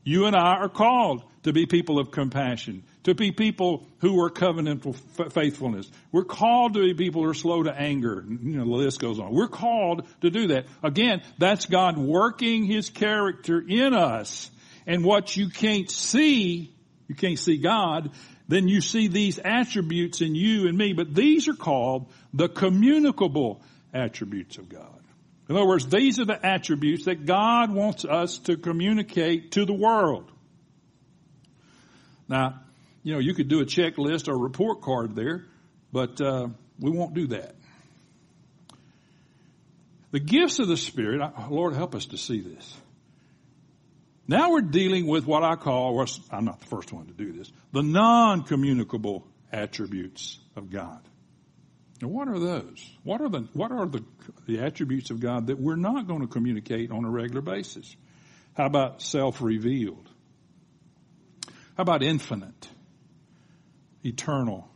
You 0.03 0.25
and 0.25 0.35
I 0.35 0.55
are 0.57 0.69
called 0.69 1.23
to 1.49 1.53
be 1.53 1.65
people 1.65 1.97
of 1.97 2.11
compassion, 2.11 2.83
to 3.03 3.15
be 3.15 3.31
people 3.31 3.83
who 4.01 4.21
are 4.21 4.29
covenantal 4.29 4.95
faithfulness. 5.31 5.89
We're 6.11 6.23
called 6.23 6.75
to 6.75 6.81
be 6.81 6.93
people 6.93 7.23
who 7.23 7.29
are 7.29 7.33
slow 7.33 7.63
to 7.63 7.73
anger. 7.73 8.23
You 8.27 8.57
know, 8.57 8.65
the 8.65 8.69
list 8.69 8.99
goes 8.99 9.19
on. 9.19 9.33
We're 9.33 9.47
called 9.47 10.07
to 10.21 10.29
do 10.29 10.49
that. 10.49 10.67
Again, 10.83 11.23
that's 11.39 11.65
God 11.65 11.97
working 11.97 12.65
His 12.65 12.91
character 12.91 13.59
in 13.67 13.95
us 13.95 14.51
and 14.85 15.03
what 15.03 15.35
you 15.35 15.49
can't 15.49 15.89
see, 15.89 16.71
you 17.07 17.15
can't 17.15 17.39
see 17.39 17.57
God, 17.57 18.11
then 18.47 18.67
you 18.67 18.79
see 18.79 19.07
these 19.07 19.39
attributes 19.39 20.21
in 20.21 20.35
you 20.35 20.67
and 20.67 20.77
me, 20.77 20.93
but 20.93 21.15
these 21.15 21.47
are 21.47 21.55
called 21.55 22.11
the 22.31 22.47
communicable 22.47 23.63
attributes 23.91 24.59
of 24.59 24.69
God. 24.69 25.01
In 25.49 25.55
other 25.55 25.65
words, 25.65 25.87
these 25.87 26.19
are 26.19 26.25
the 26.25 26.45
attributes 26.45 27.05
that 27.05 27.25
God 27.25 27.73
wants 27.73 28.05
us 28.05 28.37
to 28.39 28.55
communicate 28.55 29.53
to 29.53 29.65
the 29.65 29.73
world. 29.73 30.31
Now, 32.29 32.61
you 33.03 33.13
know, 33.13 33.19
you 33.19 33.33
could 33.33 33.47
do 33.47 33.59
a 33.59 33.65
checklist 33.65 34.27
or 34.27 34.33
a 34.33 34.37
report 34.37 34.81
card 34.81 35.15
there, 35.15 35.45
but 35.91 36.21
uh, 36.21 36.47
we 36.79 36.91
won't 36.91 37.13
do 37.15 37.27
that. 37.27 37.55
The 40.11 40.19
gifts 40.19 40.59
of 40.59 40.67
the 40.67 40.77
Spirit, 40.77 41.21
Lord, 41.49 41.75
help 41.75 41.95
us 41.95 42.07
to 42.07 42.17
see 42.17 42.41
this. 42.41 42.77
Now 44.27 44.51
we're 44.51 44.61
dealing 44.61 45.07
with 45.07 45.25
what 45.25 45.43
I 45.43 45.55
call, 45.55 46.05
I'm 46.31 46.45
not 46.45 46.59
the 46.59 46.67
first 46.67 46.93
one 46.93 47.07
to 47.07 47.13
do 47.13 47.31
this, 47.31 47.51
the 47.73 47.81
non-communicable 47.81 49.25
attributes 49.51 50.39
of 50.55 50.69
God. 50.69 50.99
Now 52.01 52.09
what 52.09 52.27
are 52.27 52.39
those? 52.39 52.87
What 53.03 53.21
are 53.21 53.29
the, 53.29 53.47
what 53.53 53.71
are 53.71 53.87
the, 53.87 54.03
the 54.47 54.59
attributes 54.59 55.09
of 55.09 55.19
God 55.19 55.47
that 55.47 55.59
we're 55.59 55.75
not 55.75 56.07
going 56.07 56.21
to 56.21 56.27
communicate 56.27 56.91
on 56.91 57.05
a 57.05 57.09
regular 57.09 57.41
basis? 57.41 57.95
How 58.55 58.65
about 58.65 59.01
self-revealed? 59.01 60.08
How 61.79 61.83
about 61.83 62.03
infinite? 62.03 62.67
Eternal? 64.03 64.67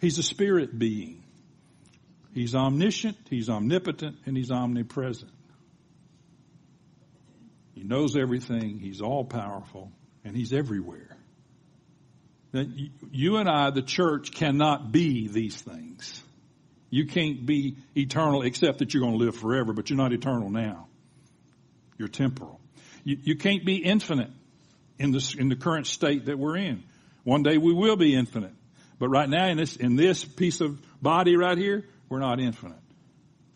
He's 0.00 0.16
a 0.16 0.22
spirit 0.22 0.78
being. 0.78 1.24
He's 2.32 2.54
omniscient, 2.54 3.18
he's 3.28 3.50
omnipotent, 3.50 4.16
and 4.24 4.34
he's 4.34 4.50
omnipresent. 4.50 5.30
He 7.74 7.82
knows 7.82 8.16
everything. 8.16 8.78
He's 8.78 9.02
all 9.02 9.26
powerful 9.26 9.92
and 10.24 10.34
he's 10.34 10.54
everywhere. 10.54 11.18
You 12.54 13.36
and 13.36 13.46
I, 13.46 13.68
the 13.68 13.82
church, 13.82 14.32
cannot 14.32 14.90
be 14.90 15.28
these 15.28 15.60
things. 15.60 16.22
You 16.88 17.04
can't 17.04 17.44
be 17.44 17.76
eternal 17.94 18.40
except 18.40 18.78
that 18.78 18.94
you're 18.94 19.02
going 19.02 19.18
to 19.18 19.22
live 19.22 19.36
forever, 19.36 19.74
but 19.74 19.90
you're 19.90 19.98
not 19.98 20.14
eternal 20.14 20.48
now. 20.48 20.86
You're 21.98 22.08
temporal. 22.08 22.58
You, 23.04 23.18
you 23.22 23.36
can't 23.36 23.66
be 23.66 23.76
infinite 23.76 24.30
in 24.98 25.12
this, 25.12 25.34
in 25.34 25.48
the 25.48 25.56
current 25.56 25.86
state 25.86 26.26
that 26.26 26.38
we're 26.38 26.56
in. 26.56 26.84
One 27.24 27.42
day 27.42 27.58
we 27.58 27.72
will 27.72 27.96
be 27.96 28.14
infinite. 28.14 28.54
But 28.98 29.08
right 29.08 29.28
now 29.28 29.48
in 29.48 29.56
this, 29.56 29.76
in 29.76 29.96
this 29.96 30.24
piece 30.24 30.60
of 30.60 30.80
body 31.02 31.36
right 31.36 31.58
here, 31.58 31.84
we're 32.08 32.20
not 32.20 32.40
infinite. 32.40 32.78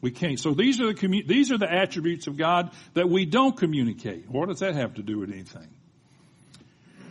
We 0.01 0.11
can't. 0.11 0.39
So 0.39 0.55
these 0.55 0.81
are 0.81 0.93
the 0.93 1.23
these 1.27 1.51
are 1.51 1.59
the 1.59 1.73
attributes 1.73 2.27
of 2.27 2.37
God 2.37 2.71
that 2.95 3.09
we 3.09 3.25
don't 3.25 3.57
communicate. 3.57 4.29
What 4.29 4.49
does 4.49 4.61
that 4.61 4.75
have 4.75 4.95
to 4.95 5.03
do 5.03 5.19
with 5.19 5.33
anything? 5.33 5.69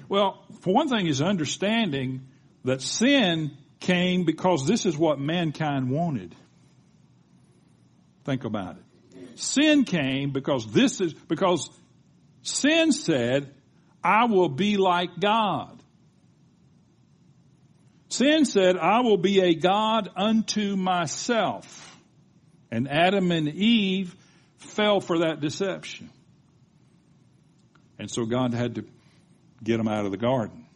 Well, 0.07 0.45
for 0.61 0.73
one 0.73 0.87
thing 0.87 1.07
is 1.07 1.21
understanding 1.21 2.27
that 2.63 2.81
sin 2.81 3.57
came 3.79 4.23
because 4.23 4.65
this 4.65 4.85
is 4.85 4.97
what 4.97 5.19
mankind 5.19 5.89
wanted. 5.89 6.35
Think 8.23 8.43
about 8.43 8.77
it. 8.77 9.39
Sin 9.39 9.83
came 9.83 10.31
because 10.31 10.71
this 10.71 11.01
is, 11.01 11.13
because 11.13 11.69
sin 12.41 12.91
said, 12.91 13.53
I 14.05 14.25
will 14.25 14.49
be 14.49 14.77
like 14.77 15.19
God. 15.19 15.81
Sin 18.09 18.45
said, 18.45 18.77
I 18.77 19.01
will 19.01 19.17
be 19.17 19.41
a 19.41 19.55
God 19.55 20.09
unto 20.15 20.75
myself. 20.75 21.97
And 22.69 22.87
Adam 22.87 23.31
and 23.31 23.47
Eve 23.47 24.15
fell 24.57 25.01
for 25.01 25.19
that 25.19 25.41
deception. 25.41 26.11
And 27.97 28.11
so 28.11 28.25
God 28.25 28.53
had 28.53 28.75
to 28.75 28.85
get 29.63 29.77
them 29.77 29.87
out 29.87 30.05
of 30.05 30.11
the 30.11 30.17
garden. 30.17 30.67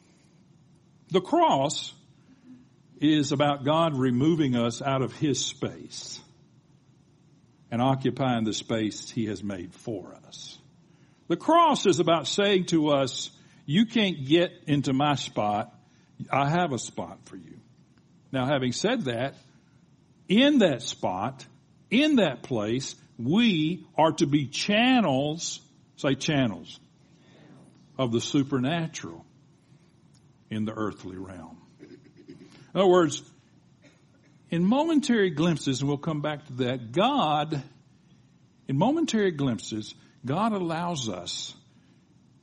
The 1.10 1.22
cross 1.22 1.94
is 3.00 3.32
about 3.32 3.63
God 3.63 3.96
removing 3.96 4.56
us 4.56 4.82
out 4.82 5.04
of 5.04 5.13
His 5.13 5.46
space 5.46 6.20
and 7.70 7.80
occupying 7.80 8.44
the 8.44 8.54
space 8.54 9.12
He 9.12 9.28
has 9.28 9.44
made 9.44 9.74
for 9.74 10.18
us. 10.28 10.59
The 11.30 11.38
cross 11.38 11.86
is 11.86 12.00
about 12.00 12.28
saying 12.28 12.65
to 12.65 12.89
us, 12.89 13.30
you 13.65 13.86
can't 13.86 14.26
get 14.26 14.52
into 14.65 14.94
my 14.94 15.13
spot. 15.13 15.74
I 16.32 16.50
have 16.50 16.74
a 16.74 16.80
spot 16.80 17.20
for 17.26 17.38
you. 17.38 17.60
Now 18.32 18.48
having 18.48 18.72
said 18.72 19.04
that, 19.04 19.36
in 20.28 20.58
that 20.60 20.82
spot, 20.82 21.46
in 21.92 22.15
that 22.15 22.42
place, 22.42 22.96
we 23.20 23.86
are 23.96 24.12
to 24.13 24.26
be 24.26 24.48
channels, 24.48 25.60
say 25.98 26.15
channels, 26.15 26.80
of 27.98 28.12
the 28.12 28.22
supernatural 28.22 29.24
in 30.50 30.65
the 30.65 30.74
earthly 30.74 31.18
realm. 31.18 31.58
In 31.80 32.80
other 32.80 32.88
words, 32.88 33.22
in 34.50 34.65
momentary 34.65 35.30
glimpses, 35.30 35.82
and 35.82 35.89
we'll 35.89 36.00
come 36.00 36.22
back 36.22 36.48
to 36.48 36.54
that, 36.54 36.92
God, 36.92 37.62
in 38.68 38.78
momentary 38.78 39.32
glimpses, 39.32 39.94
God 40.25 40.53
allows 40.53 41.10
us 41.10 41.53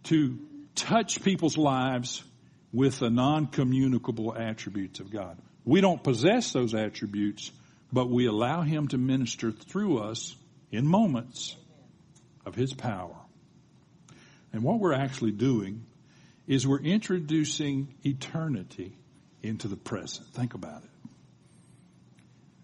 to 0.05 0.39
touch 0.75 1.23
people's 1.23 1.57
lives 1.59 2.23
with 2.73 2.99
the 2.99 3.11
non-communicable 3.11 4.37
attributes 4.37 5.01
of 5.01 5.11
God. 5.11 5.39
We 5.65 5.81
don't 5.81 6.03
possess 6.03 6.53
those 6.53 6.75
attributes, 6.75 7.51
but 7.93 8.09
we 8.09 8.27
allow 8.27 8.63
Him 8.63 8.89
to 8.89 8.99
minister 8.99 9.51
through 9.51 9.99
us 9.99 10.37
in 10.71 10.87
moments 10.87 11.57
of 12.45 12.55
His 12.55 12.73
power. 12.73 13.17
And 14.53 14.63
what 14.63 14.79
we're 14.79 14.95
actually 14.95 15.33
doing 15.33 15.85
is 16.47 16.67
we're 16.67 16.81
introducing 16.81 17.95
eternity 18.05 18.97
into 19.43 19.69
the 19.69 19.77
present. 19.77 20.29
Think 20.29 20.55
about 20.55 20.83
it. 20.83 20.91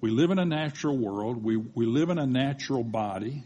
We 0.01 0.11
live 0.11 0.31
in 0.31 0.39
a 0.39 0.45
natural 0.45 0.97
world. 0.97 1.43
We, 1.43 1.57
we 1.57 1.87
live 1.87 2.11
in 2.11 2.19
a 2.19 2.27
natural 2.27 2.83
body, 2.83 3.45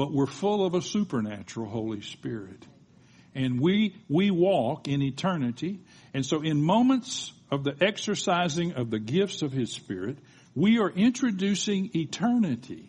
but 0.00 0.12
we're 0.12 0.24
full 0.24 0.64
of 0.64 0.74
a 0.74 0.80
supernatural 0.80 1.68
Holy 1.68 2.00
Spirit. 2.00 2.66
And 3.34 3.60
we, 3.60 3.94
we 4.08 4.30
walk 4.30 4.88
in 4.88 5.02
eternity. 5.02 5.80
And 6.14 6.24
so 6.24 6.40
in 6.40 6.62
moments 6.62 7.34
of 7.50 7.64
the 7.64 7.76
exercising 7.82 8.72
of 8.72 8.88
the 8.88 8.98
gifts 8.98 9.42
of 9.42 9.52
His 9.52 9.70
Spirit, 9.70 10.16
we 10.54 10.78
are 10.78 10.88
introducing 10.88 11.90
eternity 11.94 12.88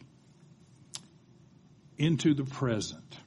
into 1.98 2.34
the 2.34 2.46
present. 2.46 3.18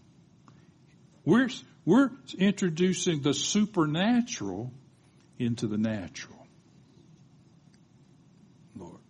We're, 1.27 1.51
we're 1.85 2.09
introducing 2.38 3.20
the 3.20 3.35
supernatural 3.35 4.73
into 5.38 5.66
the 5.66 5.77
natural. 5.77 6.47
Lord. 8.75 9.01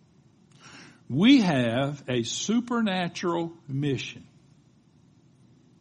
We 1.09 1.43
have 1.43 2.03
a 2.09 2.23
supernatural 2.23 3.53
mission. 3.69 4.27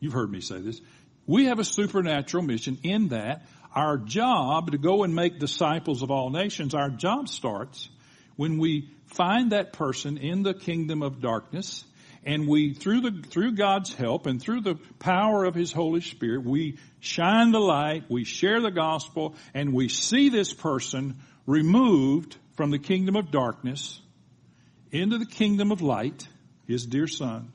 You've 0.04 0.12
heard 0.12 0.30
me 0.30 0.42
say 0.42 0.60
this. 0.60 0.82
We 1.26 1.46
have 1.46 1.58
a 1.58 1.64
supernatural 1.64 2.44
mission 2.44 2.78
in 2.82 3.08
that 3.08 3.46
our 3.74 3.96
job 3.96 4.72
to 4.72 4.76
go 4.76 5.02
and 5.02 5.14
make 5.14 5.38
disciples 5.38 6.02
of 6.02 6.10
all 6.10 6.28
nations, 6.28 6.74
our 6.74 6.90
job 6.90 7.26
starts 7.26 7.88
when 8.36 8.58
we 8.58 8.90
find 9.06 9.52
that 9.52 9.72
person 9.72 10.18
in 10.18 10.42
the 10.42 10.52
kingdom 10.52 11.02
of 11.02 11.22
darkness 11.22 11.86
and 12.22 12.46
we 12.46 12.74
through 12.74 13.00
the 13.00 13.22
through 13.26 13.52
God's 13.52 13.94
help 13.94 14.26
and 14.26 14.42
through 14.42 14.60
the 14.60 14.74
power 14.98 15.44
of 15.44 15.54
his 15.54 15.72
holy 15.72 16.02
spirit 16.02 16.44
we 16.44 16.76
shine 17.00 17.50
the 17.50 17.58
light 17.58 18.04
we 18.10 18.24
share 18.24 18.60
the 18.60 18.70
gospel 18.70 19.36
and 19.54 19.72
we 19.72 19.88
see 19.88 20.28
this 20.28 20.52
person 20.52 21.16
removed 21.46 22.36
from 22.56 22.70
the 22.70 22.78
kingdom 22.78 23.16
of 23.16 23.30
darkness 23.30 24.00
into 24.92 25.16
the 25.16 25.26
kingdom 25.26 25.72
of 25.72 25.80
light 25.80 26.26
his 26.66 26.84
dear 26.84 27.06
son 27.06 27.53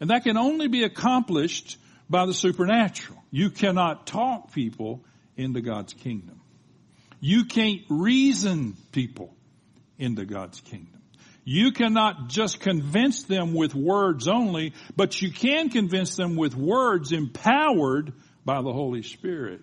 and 0.00 0.10
that 0.10 0.24
can 0.24 0.36
only 0.36 0.68
be 0.68 0.84
accomplished 0.84 1.78
by 2.08 2.26
the 2.26 2.34
supernatural 2.34 3.22
you 3.30 3.50
cannot 3.50 4.06
talk 4.06 4.52
people 4.52 5.04
into 5.36 5.60
God's 5.60 5.92
kingdom 5.94 6.40
you 7.20 7.44
can't 7.44 7.82
reason 7.88 8.76
people 8.92 9.34
into 9.98 10.24
God's 10.24 10.60
kingdom 10.60 10.98
you 11.50 11.72
cannot 11.72 12.28
just 12.28 12.60
convince 12.60 13.22
them 13.22 13.54
with 13.54 13.74
words 13.74 14.28
only, 14.28 14.74
but 14.94 15.22
you 15.22 15.32
can 15.32 15.70
convince 15.70 16.14
them 16.14 16.36
with 16.36 16.54
words 16.54 17.10
empowered 17.10 18.12
by 18.44 18.60
the 18.60 18.70
Holy 18.70 19.02
Spirit. 19.02 19.62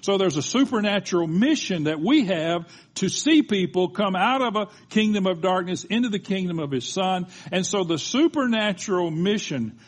So 0.00 0.18
there's 0.18 0.36
a 0.36 0.42
supernatural 0.42 1.26
mission 1.26 1.84
that 1.84 2.00
we 2.00 2.26
have 2.26 2.66
to 2.96 3.08
see 3.08 3.42
people 3.42 3.90
come 3.90 4.16
out 4.16 4.42
of 4.42 4.56
a 4.56 4.68
kingdom 4.88 5.26
of 5.26 5.40
darkness 5.40 5.84
into 5.84 6.08
the 6.08 6.18
kingdom 6.18 6.58
of 6.58 6.70
His 6.70 6.88
Son. 6.88 7.26
And 7.52 7.64
so 7.66 7.84
the 7.84 7.98
supernatural 7.98 9.10
mission 9.10 9.78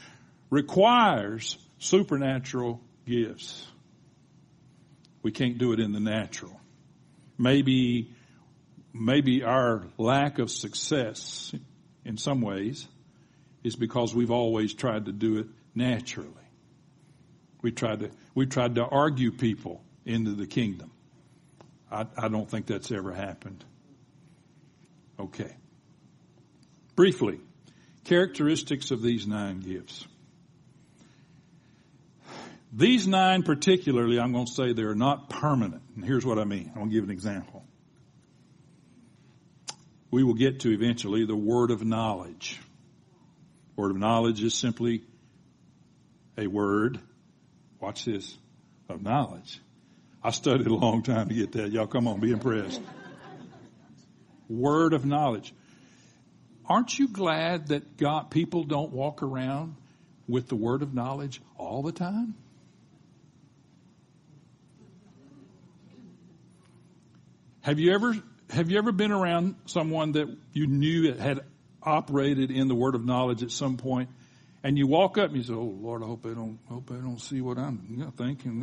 requires 0.51 1.59
supernatural 1.79 2.81
gifts. 3.07 3.67
We 5.23 5.33
can't 5.33 5.59
do 5.59 5.73
it 5.73 5.81
in 5.81 5.93
the 5.93 6.01
natural. 6.01 6.61
Maybe 7.39 8.15
maybe 8.95 9.43
our 9.43 9.85
lack 9.99 10.39
of 10.39 10.51
success 10.51 11.53
in 12.05 12.17
some 12.17 12.41
ways 12.41 12.87
is 13.65 13.75
because 13.75 14.15
we've 14.15 14.31
always 14.31 14.73
tried 14.73 15.07
to 15.07 15.13
do 15.13 15.39
it 15.39 15.47
naturally. 15.75 16.31
We 17.61 17.73
tried 17.73 18.01
to, 18.01 18.11
we 18.35 18.47
tried 18.47 18.77
to 18.77 18.85
argue 18.85 19.33
people 19.33 19.83
into 20.05 20.33
the 20.33 20.47
kingdom. 20.47 20.91
I, 21.91 22.07
I 22.17 22.29
don't 22.29 22.51
think 22.51 22.67
that's 22.67 22.91
ever 22.91 23.13
happened. 23.13 23.65
Okay. 25.19 25.55
Briefly, 26.97 27.41
characteristics 28.05 28.91
of 28.91 29.03
these 29.03 29.27
nine 29.27 29.61
gifts. 29.61 30.07
These 32.73 33.07
nine 33.07 33.45
particularly, 33.45 34.19
I'm 34.19 34.33
going 34.33 34.47
to 34.47 34.53
say 34.53 34.73
they're 34.73 34.95
not 34.97 35.31
permanent. 35.31 35.83
And 35.95 36.05
here's 36.05 36.27
what 36.27 36.39
I 36.39 36.45
mean. 36.45 36.71
I'm 36.75 36.81
going 36.81 36.91
to 36.91 36.95
give 36.95 37.05
an 37.05 37.11
example 37.11 37.65
we 40.15 40.23
will 40.23 40.35
get 40.35 40.61
to 40.61 40.71
eventually 40.71 41.27
the 41.27 41.35
word 41.35 41.73
of 41.73 41.85
knowledge. 41.85 42.61
Word 43.75 43.91
of 43.91 43.97
knowledge 43.97 44.45
is 44.45 44.55
simply 44.55 45.03
a 46.39 46.47
word, 46.47 47.01
watch 47.81 48.05
this, 48.05 48.39
of 48.89 49.03
knowledge. 49.03 49.61
I 50.27 50.31
studied 50.31 50.67
a 50.67 50.75
long 50.75 51.03
time 51.03 51.29
to 51.29 51.35
get 51.35 51.53
that. 51.53 51.71
Y'all 51.71 51.87
come 51.87 52.09
on, 52.09 52.19
be 52.19 52.33
impressed. 52.33 52.81
word 54.49 54.95
of 54.95 55.05
knowledge. 55.05 55.53
Aren't 56.67 56.99
you 56.99 57.09
glad 57.09 57.69
that 57.69 57.99
God, 57.99 58.31
people 58.31 58.65
don't 58.65 58.91
walk 58.91 59.23
around 59.23 59.77
with 60.27 60.49
the 60.49 60.57
word 60.57 60.81
of 60.81 60.95
knowledge 60.95 61.43
all 61.59 61.83
the 61.83 61.93
time? 61.93 62.35
Have 67.61 67.79
you 67.79 67.93
ever 67.93 68.15
have 68.51 68.71
you 68.71 68.79
ever 68.79 68.93
been 68.93 69.13
around 69.13 69.57
someone 69.67 70.13
that 70.13 70.35
you 70.53 70.67
knew 70.67 71.13
had 71.15 71.41
operated 71.83 72.51
in 72.51 72.69
the 72.69 72.75
word 72.75 72.95
of 72.95 73.05
knowledge 73.05 73.43
at 73.43 73.51
some 73.51 73.77
point, 73.77 74.09
and 74.63 74.79
you 74.79 74.87
walk 74.87 75.19
up 75.19 75.29
and 75.29 75.37
you 75.37 75.43
say, 75.43 75.55
"Oh 75.55 75.77
Lord, 75.81 76.03
I 76.03 76.07
hope 76.07 76.23
they 76.23 76.35
don't 76.35 76.59
hope 76.67 76.89
they 76.89 76.97
don't 76.97 77.21
see 77.21 77.41
what 77.41 77.59
I'm 77.59 78.13
thinking." 78.17 78.63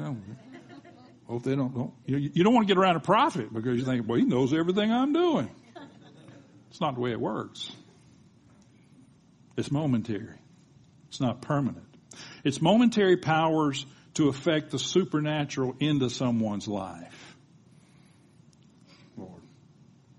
Hope 1.32 1.44
they 1.44 1.56
don't. 1.56 1.74
don't 1.74 1.94
you, 2.06 2.18
you 2.18 2.44
don't 2.44 2.54
want 2.54 2.68
to 2.68 2.74
get 2.74 2.78
around 2.78 2.98
a 2.98 3.00
prophet 3.00 3.54
because 3.54 3.80
you 3.80 3.86
think, 3.86 4.06
"Well, 4.06 4.18
he 4.20 4.26
knows 4.26 4.54
everything 4.54 4.92
I'm 4.92 5.14
doing." 5.14 5.50
It's 6.70 6.82
not 6.82 6.96
the 6.96 7.00
way 7.00 7.12
it 7.12 7.22
works. 7.22 7.72
It's 9.56 9.72
momentary. 9.72 10.38
It's 11.08 11.22
not 11.22 11.42
permanent. 11.42 11.88
It's 12.44 12.62
momentary 12.62 13.16
powers 13.16 13.86
to 14.16 14.28
affect 14.28 14.72
the 14.72 14.80
supernatural 14.80 15.78
into 15.80 16.10
someone's 16.10 16.68
life. 16.68 17.38
Lord. 19.16 19.42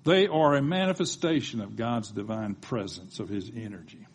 They 0.04 0.28
are 0.28 0.54
a 0.54 0.62
manifestation 0.62 1.60
of 1.60 1.76
God's 1.76 2.10
divine 2.10 2.54
presence, 2.54 3.20
of 3.20 3.28
His 3.28 3.50
energy. 3.54 4.06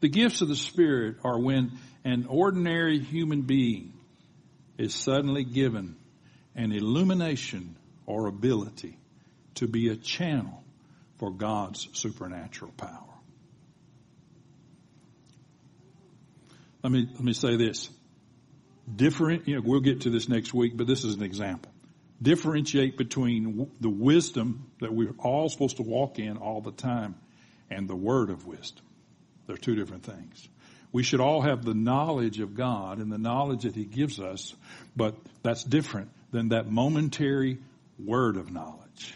The 0.00 0.08
gifts 0.08 0.40
of 0.40 0.48
the 0.48 0.56
Spirit 0.56 1.18
are 1.22 1.38
when 1.38 1.78
an 2.04 2.26
ordinary 2.28 2.98
human 2.98 3.42
being 3.42 3.99
is 4.80 4.94
suddenly 4.94 5.44
given 5.44 5.94
an 6.56 6.72
illumination 6.72 7.76
or 8.06 8.26
ability 8.26 8.98
to 9.56 9.68
be 9.68 9.90
a 9.90 9.96
channel 9.96 10.64
for 11.18 11.30
God's 11.30 11.86
supernatural 11.92 12.72
power. 12.78 13.04
Let 16.82 16.92
me, 16.92 17.06
let 17.12 17.22
me 17.22 17.34
say 17.34 17.56
this. 17.56 17.90
Different, 18.96 19.46
you 19.46 19.56
know, 19.56 19.62
we'll 19.62 19.80
get 19.80 20.02
to 20.02 20.10
this 20.10 20.30
next 20.30 20.54
week, 20.54 20.76
but 20.76 20.86
this 20.86 21.04
is 21.04 21.14
an 21.14 21.22
example 21.22 21.70
differentiate 22.22 22.98
between 22.98 23.70
the 23.80 23.88
wisdom 23.88 24.70
that 24.80 24.92
we're 24.92 25.14
all 25.18 25.48
supposed 25.48 25.78
to 25.78 25.82
walk 25.82 26.18
in 26.18 26.36
all 26.36 26.60
the 26.60 26.72
time 26.72 27.14
and 27.70 27.88
the 27.88 27.96
word 27.96 28.28
of 28.28 28.46
wisdom. 28.46 28.84
They're 29.46 29.56
two 29.56 29.74
different 29.74 30.04
things. 30.04 30.48
We 30.92 31.02
should 31.02 31.20
all 31.20 31.42
have 31.42 31.64
the 31.64 31.74
knowledge 31.74 32.40
of 32.40 32.54
God 32.54 32.98
and 32.98 33.12
the 33.12 33.18
knowledge 33.18 33.62
that 33.62 33.74
He 33.74 33.84
gives 33.84 34.18
us, 34.18 34.54
but 34.96 35.14
that's 35.42 35.62
different 35.62 36.10
than 36.32 36.48
that 36.48 36.70
momentary 36.70 37.58
word 37.98 38.36
of 38.36 38.50
knowledge. 38.50 39.14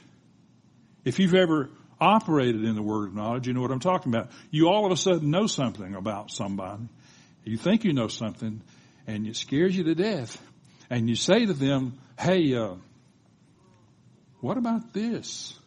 If 1.05 1.19
you've 1.19 1.35
ever 1.35 1.71
operated 2.01 2.65
in 2.65 2.75
the 2.75 2.83
word 2.83 3.09
of 3.09 3.15
knowledge, 3.15 3.47
you 3.47 3.55
know 3.55 3.61
what 3.61 3.71
I'm 3.71 3.81
talking 3.81 4.15
about. 4.15 4.31
You 4.51 4.69
all 4.69 4.87
of 4.87 4.93
a 4.93 4.97
sudden 4.97 5.31
know 5.31 5.47
something 5.47 5.95
about 5.95 6.31
somebody. 6.31 6.89
You 7.45 7.57
think 7.57 7.85
you 7.85 7.93
know 7.93 8.09
something 8.09 8.63
and 9.07 9.27
it 9.27 9.37
scares 9.37 9.77
you 9.77 9.85
to 9.85 9.95
death. 9.95 10.41
And 10.91 11.09
you 11.09 11.17
say 11.17 11.47
to 11.47 11.53
them, 11.53 11.99
hey, 12.19 12.55
uh, 12.55 12.75
what 14.41 14.59
about 14.59 14.93
this? 14.93 15.59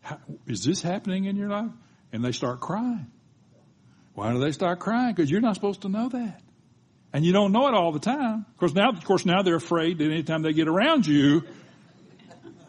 How, 0.00 0.18
is 0.46 0.64
this 0.64 0.82
happening 0.82 1.24
in 1.24 1.36
your 1.36 1.48
life? 1.48 1.70
And 2.12 2.24
they 2.24 2.32
start 2.32 2.60
crying. 2.60 3.10
Why 4.16 4.32
do 4.32 4.38
they 4.38 4.52
start 4.52 4.78
crying? 4.78 5.14
Because 5.14 5.30
you're 5.30 5.42
not 5.42 5.56
supposed 5.56 5.82
to 5.82 5.90
know 5.90 6.08
that. 6.08 6.40
And 7.12 7.22
you 7.22 7.34
don't 7.34 7.52
know 7.52 7.68
it 7.68 7.74
all 7.74 7.92
the 7.92 8.00
time. 8.00 8.46
Of 8.48 8.56
course 8.56 8.72
now, 8.72 8.88
of 8.88 9.04
course 9.04 9.26
now 9.26 9.42
they're 9.42 9.56
afraid 9.56 9.98
that 9.98 10.06
anytime 10.06 10.40
they 10.40 10.54
get 10.54 10.68
around 10.68 11.06
you, 11.06 11.44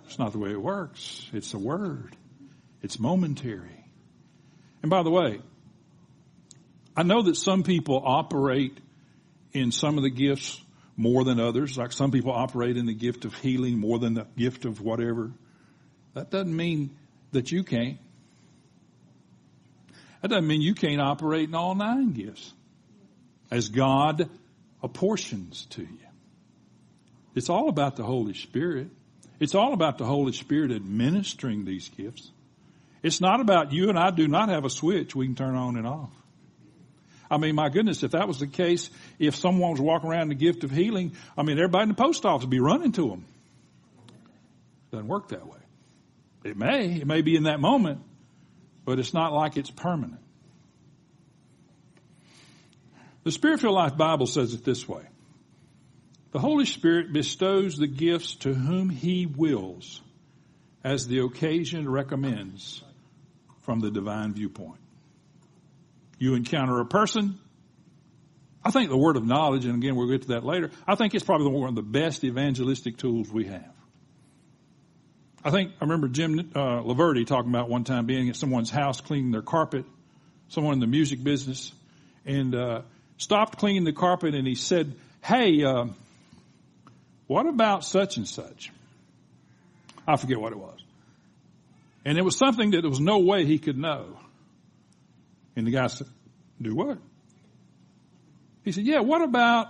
it's 0.05 0.19
not 0.19 0.33
the 0.33 0.39
way 0.39 0.51
it 0.51 0.61
works. 0.61 1.25
It's 1.31 1.53
a 1.53 1.57
word. 1.57 2.17
It's 2.81 2.99
momentary. 2.99 3.85
And 4.81 4.91
by 4.91 5.03
the 5.03 5.09
way, 5.09 5.39
I 6.97 7.03
know 7.03 7.21
that 7.21 7.37
some 7.37 7.63
people 7.63 8.03
operate 8.05 8.77
in 9.53 9.71
some 9.71 9.97
of 9.97 10.03
the 10.03 10.09
gifts 10.09 10.61
more 10.97 11.23
than 11.23 11.39
others. 11.39 11.77
Like 11.77 11.93
some 11.93 12.11
people 12.11 12.33
operate 12.33 12.75
in 12.75 12.87
the 12.87 12.93
gift 12.93 13.23
of 13.23 13.33
healing 13.35 13.79
more 13.79 13.99
than 13.99 14.15
the 14.15 14.27
gift 14.35 14.65
of 14.65 14.81
whatever. 14.81 15.31
That 16.13 16.29
doesn't 16.29 16.55
mean 16.55 16.97
that 17.31 17.53
you 17.53 17.63
can't. 17.63 17.99
That 20.21 20.29
doesn't 20.29 20.47
mean 20.47 20.61
you 20.61 20.73
can't 20.73 21.01
operate 21.01 21.49
in 21.49 21.55
all 21.55 21.75
nine 21.75 22.13
gifts 22.13 22.53
as 23.51 23.69
God 23.69 24.29
apportions 24.81 25.65
to 25.71 25.81
you. 25.81 26.07
It's 27.35 27.49
all 27.49 27.69
about 27.69 27.95
the 27.95 28.03
Holy 28.03 28.33
Spirit. 28.33 28.89
It's 29.39 29.53
all 29.53 29.73
about 29.73 29.97
the 29.97 30.05
Holy 30.05 30.33
Spirit 30.33 30.71
administering 30.71 31.65
these 31.65 31.89
gifts. 31.89 32.31
It's 33.03 33.21
not 33.21 33.41
about 33.41 33.71
you 33.71 33.89
and 33.89 33.97
I 33.97 34.09
do 34.09 34.27
not 34.27 34.49
have 34.49 34.65
a 34.65 34.69
switch 34.69 35.15
we 35.15 35.27
can 35.27 35.35
turn 35.35 35.55
on 35.55 35.77
and 35.77 35.85
off. 35.85 36.11
I 37.29 37.37
mean, 37.37 37.55
my 37.55 37.69
goodness, 37.69 38.03
if 38.03 38.11
that 38.11 38.27
was 38.27 38.39
the 38.39 38.47
case, 38.47 38.89
if 39.19 39.35
someone 39.35 39.71
was 39.71 39.81
walking 39.81 40.09
around 40.09 40.29
the 40.29 40.35
gift 40.35 40.63
of 40.63 40.71
healing, 40.71 41.13
I 41.37 41.43
mean, 41.43 41.57
everybody 41.57 41.83
in 41.83 41.89
the 41.89 41.95
post 41.95 42.25
office 42.25 42.45
would 42.45 42.49
be 42.49 42.59
running 42.59 42.93
to 42.93 43.09
them. 43.09 43.25
Doesn't 44.91 45.07
work 45.07 45.29
that 45.29 45.45
way. 45.45 45.59
It 46.43 46.57
may, 46.57 46.95
it 46.95 47.05
may 47.07 47.21
be 47.21 47.35
in 47.35 47.43
that 47.43 47.59
moment, 47.59 47.99
but 48.87 48.99
it's 48.99 49.13
not 49.13 49.33
like 49.33 49.57
it's 49.57 49.69
permanent. 49.69 50.21
The 53.25 53.33
Spirit 53.33 53.59
Filled 53.59 53.75
Life 53.75 53.97
Bible 53.97 54.27
says 54.27 54.53
it 54.53 54.63
this 54.63 54.87
way. 54.87 55.01
The 56.31 56.39
Holy 56.39 56.65
Spirit 56.65 57.11
bestows 57.11 57.75
the 57.75 57.87
gifts 57.87 58.35
to 58.35 58.53
whom 58.53 58.89
He 58.89 59.25
wills 59.25 60.01
as 60.85 61.05
the 61.05 61.19
occasion 61.19 61.89
recommends 61.89 62.81
from 63.63 63.81
the 63.81 63.91
divine 63.91 64.33
viewpoint. 64.33 64.79
You 66.17 66.35
encounter 66.35 66.79
a 66.79 66.85
person. 66.85 67.37
I 68.63 68.71
think 68.71 68.89
the 68.89 68.97
word 68.97 69.17
of 69.17 69.25
knowledge, 69.25 69.65
and 69.65 69.75
again, 69.75 69.97
we'll 69.97 70.09
get 70.09 70.21
to 70.21 70.27
that 70.29 70.45
later, 70.45 70.71
I 70.87 70.95
think 70.95 71.13
it's 71.13 71.25
probably 71.25 71.51
one 71.51 71.67
of 71.67 71.75
the 71.75 71.81
best 71.81 72.23
evangelistic 72.23 72.95
tools 72.95 73.29
we 73.29 73.47
have. 73.47 73.76
I 75.47 75.49
think, 75.49 75.71
I 75.79 75.85
remember 75.85 76.09
Jim 76.09 76.51
uh, 76.53 76.81
Laverty 76.81 77.25
talking 77.25 77.49
about 77.49 77.69
one 77.69 77.85
time 77.85 78.05
being 78.05 78.27
at 78.27 78.35
someone's 78.35 78.69
house 78.69 78.99
cleaning 78.99 79.31
their 79.31 79.41
carpet, 79.41 79.85
someone 80.49 80.73
in 80.73 80.81
the 80.81 80.87
music 80.87 81.23
business, 81.23 81.71
and 82.25 82.53
uh, 82.53 82.81
stopped 83.15 83.57
cleaning 83.57 83.85
the 83.85 83.93
carpet 83.93 84.35
and 84.35 84.45
he 84.45 84.55
said, 84.55 84.93
hey, 85.23 85.63
uh, 85.63 85.85
what 87.27 87.47
about 87.47 87.85
such 87.85 88.17
and 88.17 88.27
such? 88.27 88.73
I 90.05 90.17
forget 90.17 90.37
what 90.37 90.51
it 90.51 90.59
was. 90.59 90.83
And 92.03 92.17
it 92.17 92.23
was 92.23 92.37
something 92.37 92.71
that 92.71 92.81
there 92.81 92.89
was 92.89 92.99
no 92.99 93.19
way 93.19 93.45
he 93.45 93.57
could 93.57 93.77
know. 93.77 94.19
And 95.55 95.65
the 95.65 95.71
guy 95.71 95.87
said, 95.87 96.07
do 96.61 96.75
what? 96.75 96.97
He 98.65 98.73
said, 98.73 98.83
yeah, 98.83 98.99
what 98.99 99.21
about, 99.21 99.67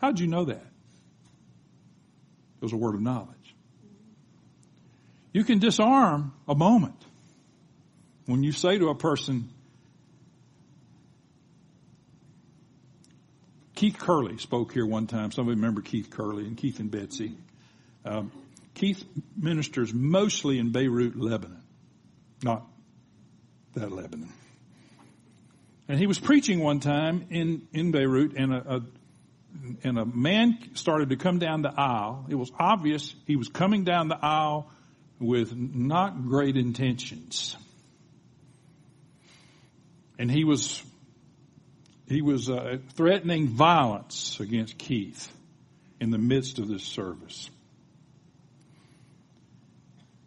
how'd 0.00 0.18
you 0.18 0.26
know 0.26 0.46
that? 0.46 0.66
It 2.56 2.62
was 2.62 2.72
a 2.72 2.76
word 2.76 2.96
of 2.96 3.00
knowledge. 3.00 3.39
You 5.32 5.44
can 5.44 5.58
disarm 5.58 6.32
a 6.48 6.54
moment 6.54 6.96
when 8.26 8.42
you 8.42 8.52
say 8.52 8.78
to 8.78 8.88
a 8.88 8.94
person, 8.94 9.50
Keith 13.74 13.98
Curley 13.98 14.38
spoke 14.38 14.72
here 14.72 14.86
one 14.86 15.06
time. 15.06 15.32
Some 15.32 15.42
of 15.42 15.48
you 15.48 15.56
remember 15.56 15.80
Keith 15.80 16.10
Curley 16.10 16.46
and 16.46 16.56
Keith 16.56 16.80
and 16.80 16.90
Betsy. 16.90 17.36
Um, 18.04 18.30
Keith 18.74 19.04
ministers 19.36 19.92
mostly 19.92 20.58
in 20.58 20.70
Beirut, 20.70 21.16
Lebanon, 21.16 21.62
not 22.42 22.66
that 23.74 23.90
Lebanon. 23.90 24.32
And 25.88 25.98
he 25.98 26.06
was 26.06 26.18
preaching 26.18 26.60
one 26.60 26.78
time 26.80 27.26
in, 27.30 27.66
in 27.72 27.90
Beirut 27.90 28.34
and 28.36 28.54
a, 28.54 28.76
a, 28.76 28.82
and 29.82 29.98
a 29.98 30.04
man 30.04 30.58
started 30.74 31.08
to 31.10 31.16
come 31.16 31.38
down 31.38 31.62
the 31.62 31.72
aisle. 31.76 32.26
It 32.28 32.36
was 32.36 32.50
obvious 32.58 33.14
he 33.26 33.36
was 33.36 33.48
coming 33.48 33.84
down 33.84 34.08
the 34.08 34.18
aisle 34.20 34.70
with 35.20 35.54
not 35.54 36.26
great 36.26 36.56
intentions. 36.56 37.54
And 40.18 40.30
he 40.30 40.44
was, 40.44 40.82
he 42.08 42.22
was 42.22 42.48
uh, 42.48 42.78
threatening 42.94 43.48
violence 43.48 44.40
against 44.40 44.78
Keith 44.78 45.30
in 46.00 46.10
the 46.10 46.18
midst 46.18 46.58
of 46.58 46.68
this 46.68 46.82
service. 46.82 47.50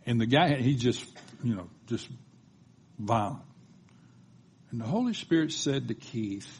And 0.05 0.21
the 0.21 0.27
guy, 0.27 0.55
he 0.55 0.75
just, 0.75 1.05
you 1.43 1.55
know, 1.55 1.69
just 1.87 2.07
violent. 2.99 3.43
And 4.71 4.79
the 4.79 4.85
Holy 4.85 5.13
Spirit 5.13 5.51
said 5.51 5.87
to 5.87 5.93
Keith, 5.93 6.59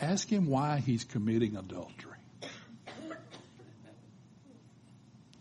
ask 0.00 0.28
him 0.28 0.46
why 0.46 0.78
he's 0.78 1.04
committing 1.04 1.56
adultery. 1.56 2.15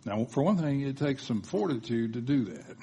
Now, 0.05 0.23
for 0.25 0.43
one 0.43 0.57
thing, 0.57 0.81
it 0.81 0.97
takes 0.97 1.23
some 1.23 1.41
fortitude 1.41 2.13
to 2.13 2.21
do 2.21 2.45
that. 2.45 2.77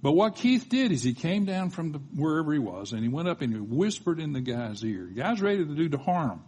But 0.00 0.12
what 0.12 0.36
Keith 0.36 0.68
did 0.68 0.92
is 0.92 1.02
he 1.02 1.14
came 1.14 1.44
down 1.44 1.70
from 1.70 1.92
the, 1.92 1.98
wherever 1.98 2.52
he 2.52 2.58
was 2.58 2.92
and 2.92 3.02
he 3.02 3.08
went 3.08 3.26
up 3.26 3.40
and 3.40 3.52
he 3.52 3.58
whispered 3.58 4.20
in 4.20 4.32
the 4.32 4.40
guy's 4.40 4.84
ear. 4.84 5.06
The 5.06 5.14
guy's 5.14 5.40
ready 5.40 5.64
to 5.64 5.74
do 5.74 5.88
the 5.88 5.98
harm. 5.98 6.44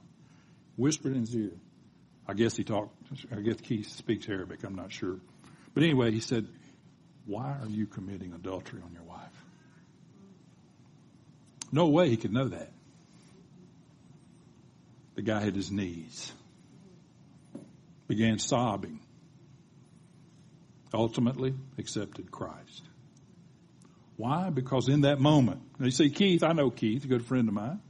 Whispered 0.77 1.15
in 1.15 1.21
his 1.21 1.35
ear. 1.35 1.53
I 2.29 2.35
guess 2.35 2.55
he 2.55 2.65
talked, 2.65 2.95
I 3.35 3.41
guess 3.41 3.57
Keith 3.61 3.89
speaks 3.89 4.29
Arabic, 4.29 4.63
I'm 4.63 4.75
not 4.75 4.93
sure. 4.93 5.19
But 5.73 5.85
anyway, 5.85 6.11
he 6.11 6.21
said, 6.21 6.47
why 7.25 7.57
are 7.61 7.69
you 7.69 7.87
committing 7.87 8.35
adultery 8.35 8.83
on 8.85 8.93
your 8.93 9.05
wife? 9.05 9.23
No 11.73 11.89
way 11.89 12.11
he 12.11 12.17
could 12.17 12.33
know 12.33 12.49
that. 12.49 12.73
The 15.15 15.23
guy 15.23 15.43
hit 15.43 15.55
his 15.55 15.71
knees, 15.71 16.31
began 18.07 18.39
sobbing, 18.39 19.01
ultimately 20.93 21.55
accepted 21.79 22.31
Christ. 22.31 22.83
Why? 24.17 24.51
Because 24.51 24.89
in 24.89 25.03
that 25.03 25.21
moment, 25.21 25.61
you 25.79 25.91
see, 25.91 26.11
Keith, 26.11 26.43
I 26.43 26.53
know 26.53 26.71
Keith, 26.71 27.05
a 27.05 27.09
good 27.09 27.25
friend 27.27 27.49
of 27.49 27.55
mine. 27.55 27.81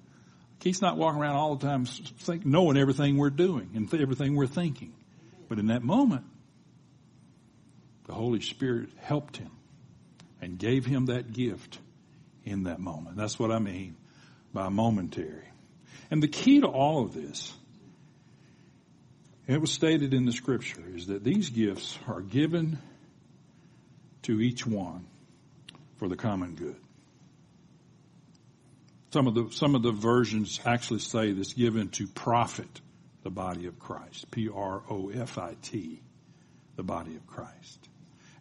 Keith's 0.58 0.82
not 0.82 0.96
walking 0.96 1.20
around 1.20 1.36
all 1.36 1.54
the 1.54 1.66
time 1.66 1.84
think, 1.84 2.44
knowing 2.44 2.76
everything 2.76 3.16
we're 3.16 3.30
doing 3.30 3.70
and 3.74 3.92
everything 3.94 4.34
we're 4.34 4.46
thinking. 4.46 4.94
But 5.48 5.58
in 5.58 5.66
that 5.66 5.84
moment, 5.84 6.24
the 8.06 8.14
Holy 8.14 8.40
Spirit 8.40 8.88
helped 9.00 9.36
him 9.36 9.50
and 10.40 10.58
gave 10.58 10.84
him 10.84 11.06
that 11.06 11.32
gift 11.32 11.78
in 12.44 12.64
that 12.64 12.80
moment. 12.80 13.16
That's 13.16 13.38
what 13.38 13.50
I 13.50 13.58
mean 13.58 13.96
by 14.52 14.68
momentary. 14.68 15.48
And 16.10 16.22
the 16.22 16.28
key 16.28 16.60
to 16.60 16.66
all 16.66 17.04
of 17.04 17.14
this, 17.14 17.52
it 19.46 19.60
was 19.60 19.70
stated 19.70 20.12
in 20.12 20.24
the 20.24 20.32
scripture, 20.32 20.82
is 20.94 21.06
that 21.06 21.22
these 21.22 21.50
gifts 21.50 21.98
are 22.08 22.20
given 22.20 22.78
to 24.22 24.40
each 24.40 24.66
one 24.66 25.06
for 25.96 26.08
the 26.08 26.16
common 26.16 26.54
good. 26.54 26.76
Some 29.12 29.28
of 29.28 29.34
the, 29.34 29.48
some 29.52 29.74
of 29.74 29.82
the 29.82 29.92
versions 29.92 30.60
actually 30.66 30.98
say 30.98 31.32
this 31.32 31.52
given 31.52 31.88
to 31.90 32.06
profit 32.08 32.80
the 33.22 33.30
body 33.30 33.66
of 33.66 33.78
Christ. 33.78 34.30
P-R-O-F-I-T, 34.30 36.02
the 36.74 36.82
body 36.82 37.16
of 37.16 37.26
Christ. 37.26 37.88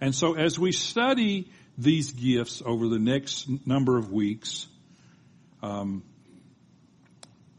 And 0.01 0.13
so 0.13 0.33
as 0.33 0.59
we 0.59 0.71
study 0.71 1.49
these 1.77 2.11
gifts 2.11 2.61
over 2.65 2.87
the 2.87 2.99
next 2.99 3.47
number 3.65 3.97
of 3.97 4.11
weeks, 4.11 4.67
um, 5.61 6.03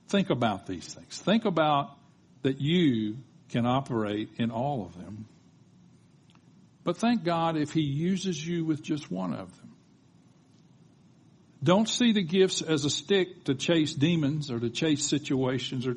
think 0.08 0.30
about 0.30 0.66
these 0.66 0.92
things. 0.92 1.18
Think 1.18 1.44
about 1.44 1.96
that 2.42 2.60
you 2.60 3.16
can 3.50 3.66
operate 3.66 4.30
in 4.38 4.50
all 4.50 4.84
of 4.84 4.96
them. 4.96 5.26
But 6.84 6.98
thank 6.98 7.24
God 7.24 7.56
if 7.56 7.72
He 7.72 7.82
uses 7.82 8.46
you 8.46 8.64
with 8.64 8.82
just 8.82 9.10
one 9.10 9.32
of 9.32 9.56
them. 9.56 9.72
Don't 11.62 11.88
see 11.88 12.12
the 12.12 12.22
gifts 12.22 12.62
as 12.62 12.84
a 12.84 12.90
stick 12.90 13.44
to 13.44 13.54
chase 13.54 13.92
demons 13.94 14.50
or 14.50 14.60
to 14.60 14.70
chase 14.70 15.08
situations 15.08 15.86
or 15.86 15.96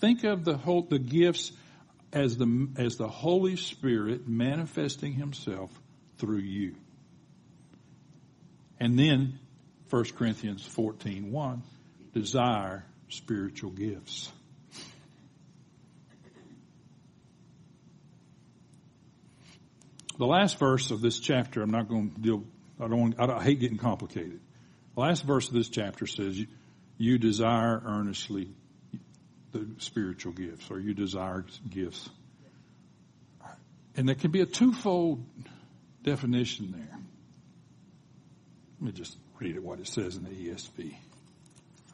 think 0.00 0.24
of 0.24 0.44
the 0.44 0.56
whole, 0.56 0.82
the 0.82 0.98
gifts 0.98 1.52
as 2.12 2.36
the, 2.36 2.68
as 2.76 2.96
the 2.96 3.08
Holy 3.08 3.56
Spirit 3.56 4.28
manifesting 4.28 5.12
himself 5.12 5.70
through 6.18 6.38
you. 6.38 6.74
And 8.78 8.98
then 8.98 9.38
1 9.90 10.04
Corinthians 10.16 10.64
14, 10.64 11.30
1, 11.30 11.62
desire 12.14 12.84
spiritual 13.08 13.70
gifts. 13.70 14.32
The 20.22 20.28
last 20.28 20.56
verse 20.60 20.92
of 20.92 21.00
this 21.00 21.18
chapter, 21.18 21.62
I'm 21.62 21.72
not 21.72 21.88
going 21.88 22.12
to 22.12 22.20
deal, 22.20 22.44
I 22.78 22.86
don't 22.86 23.00
want, 23.00 23.14
I, 23.18 23.42
hate 23.42 23.58
getting 23.58 23.76
complicated. 23.76 24.38
The 24.94 25.00
last 25.00 25.24
verse 25.24 25.48
of 25.48 25.54
this 25.54 25.68
chapter 25.68 26.06
says, 26.06 26.38
you, 26.38 26.46
you 26.96 27.18
desire 27.18 27.82
earnestly 27.84 28.50
the 29.50 29.66
spiritual 29.78 30.30
gifts 30.32 30.70
or 30.70 30.78
you 30.78 30.94
desire 30.94 31.44
gifts. 31.68 32.08
And 33.96 34.06
there 34.06 34.14
can 34.14 34.30
be 34.30 34.42
a 34.42 34.46
twofold 34.46 35.24
definition 36.04 36.70
there. 36.70 37.00
Let 38.80 38.86
me 38.86 38.92
just 38.92 39.16
read 39.40 39.56
it 39.56 39.62
what 39.64 39.80
it 39.80 39.88
says 39.88 40.14
in 40.14 40.22
the 40.22 40.30
ESV. 40.30 40.94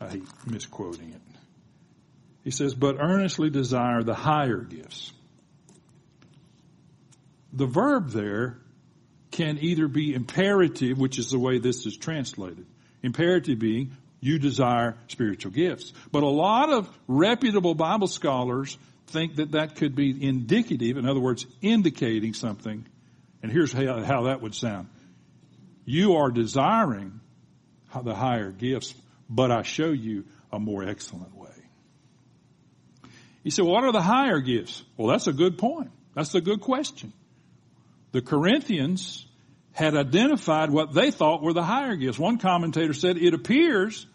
I 0.02 0.08
hate 0.10 0.24
misquoting 0.46 1.14
it. 1.14 1.22
He 2.44 2.50
says, 2.50 2.74
but 2.74 2.96
earnestly 3.00 3.48
desire 3.48 4.02
the 4.02 4.12
higher 4.12 4.60
gifts. 4.60 5.14
The 7.52 7.66
verb 7.66 8.10
there 8.10 8.58
can 9.30 9.58
either 9.60 9.88
be 9.88 10.14
imperative, 10.14 10.98
which 10.98 11.18
is 11.18 11.30
the 11.30 11.38
way 11.38 11.58
this 11.58 11.86
is 11.86 11.96
translated. 11.96 12.66
Imperative 13.02 13.58
being, 13.58 13.96
you 14.20 14.38
desire 14.38 14.96
spiritual 15.08 15.52
gifts. 15.52 15.92
But 16.10 16.22
a 16.22 16.28
lot 16.28 16.70
of 16.70 16.88
reputable 17.06 17.74
Bible 17.74 18.08
scholars 18.08 18.76
think 19.08 19.36
that 19.36 19.52
that 19.52 19.76
could 19.76 19.94
be 19.94 20.26
indicative, 20.26 20.96
in 20.96 21.06
other 21.08 21.20
words, 21.20 21.46
indicating 21.62 22.34
something. 22.34 22.86
And 23.42 23.52
here's 23.52 23.72
how, 23.72 24.02
how 24.02 24.22
that 24.24 24.42
would 24.42 24.54
sound. 24.54 24.88
You 25.84 26.16
are 26.16 26.30
desiring 26.30 27.20
the 28.02 28.14
higher 28.14 28.50
gifts, 28.50 28.94
but 29.30 29.50
I 29.50 29.62
show 29.62 29.90
you 29.90 30.24
a 30.52 30.58
more 30.58 30.84
excellent 30.84 31.34
way. 31.34 31.48
You 33.42 33.50
say, 33.50 33.62
what 33.62 33.84
are 33.84 33.92
the 33.92 34.02
higher 34.02 34.40
gifts? 34.40 34.82
Well, 34.96 35.08
that's 35.08 35.26
a 35.26 35.32
good 35.32 35.56
point. 35.56 35.90
That's 36.14 36.34
a 36.34 36.40
good 36.40 36.60
question. 36.60 37.12
The 38.12 38.22
Corinthians 38.22 39.26
had 39.72 39.94
identified 39.94 40.70
what 40.70 40.92
they 40.92 41.10
thought 41.10 41.42
were 41.42 41.52
the 41.52 41.62
higher 41.62 41.96
gifts. 41.96 42.18
One 42.18 42.38
commentator 42.38 42.92
said 42.92 43.16
it 43.16 43.34
appears 43.34 44.06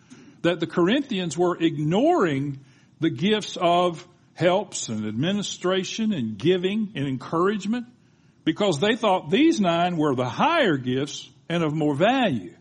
that 0.41 0.59
the 0.59 0.67
Corinthians 0.67 1.37
were 1.37 1.57
ignoring 1.57 2.59
the 2.99 3.09
gifts 3.09 3.57
of 3.59 4.05
helps 4.33 4.89
and 4.89 5.05
administration 5.05 6.11
and 6.11 6.37
giving 6.37 6.91
and 6.95 7.07
encouragement 7.07 7.85
because 8.43 8.79
they 8.79 8.95
thought 8.95 9.29
these 9.29 9.61
nine 9.61 9.95
were 9.95 10.15
the 10.15 10.27
higher 10.27 10.77
gifts 10.77 11.29
and 11.47 11.63
of 11.63 11.73
more 11.73 11.95
value. 11.95 12.53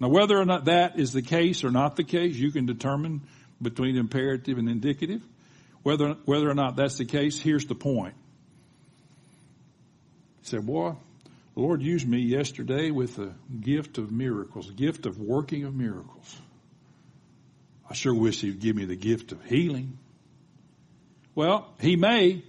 Now 0.00 0.08
whether 0.08 0.38
or 0.38 0.44
not 0.44 0.66
that 0.66 0.98
is 0.98 1.12
the 1.12 1.22
case 1.22 1.64
or 1.64 1.70
not 1.70 1.96
the 1.96 2.04
case, 2.04 2.36
you 2.36 2.52
can 2.52 2.66
determine 2.66 3.22
between 3.60 3.96
imperative 3.96 4.58
and 4.58 4.68
indicative. 4.68 5.22
Whether, 5.82 6.14
whether 6.24 6.48
or 6.48 6.54
not 6.54 6.76
that's 6.76 6.98
the 6.98 7.04
case, 7.04 7.38
here's 7.38 7.66
the 7.66 7.74
point. 7.74 8.14
Said, 10.46 10.64
boy, 10.64 10.94
the 11.54 11.60
Lord 11.60 11.82
used 11.82 12.06
me 12.06 12.20
yesterday 12.20 12.92
with 12.92 13.18
a 13.18 13.34
gift 13.60 13.98
of 13.98 14.12
miracles, 14.12 14.70
gift 14.70 15.04
of 15.04 15.18
working 15.18 15.64
of 15.64 15.74
miracles. 15.74 16.36
I 17.90 17.94
sure 17.94 18.14
wish 18.14 18.42
He'd 18.42 18.60
give 18.60 18.76
me 18.76 18.84
the 18.84 18.94
gift 18.94 19.32
of 19.32 19.44
healing. 19.44 19.98
Well, 21.34 21.74
He 21.80 21.96
may, 21.96 22.44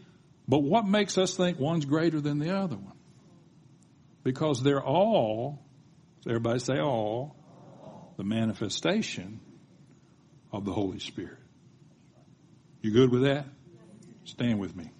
but 0.47 0.59
what 0.59 0.85
makes 0.85 1.17
us 1.17 1.35
think 1.35 1.59
one's 1.59 1.85
greater 1.85 2.21
than 2.21 2.37
the 2.37 2.55
other 2.55 2.75
one? 2.75 2.93
Because 4.23 4.61
they're 4.61 4.83
all, 4.83 5.57
everybody 6.27 6.59
say 6.59 6.79
all, 6.79 7.35
the 8.17 8.23
manifestation 8.23 9.39
of 10.51 10.65
the 10.65 10.71
Holy 10.71 10.99
Spirit. 10.99 11.39
You 12.83 12.91
good 12.91 13.09
with 13.09 13.23
that? 13.23 13.47
Stand 14.25 14.59
with 14.59 14.75
me. 14.75 14.91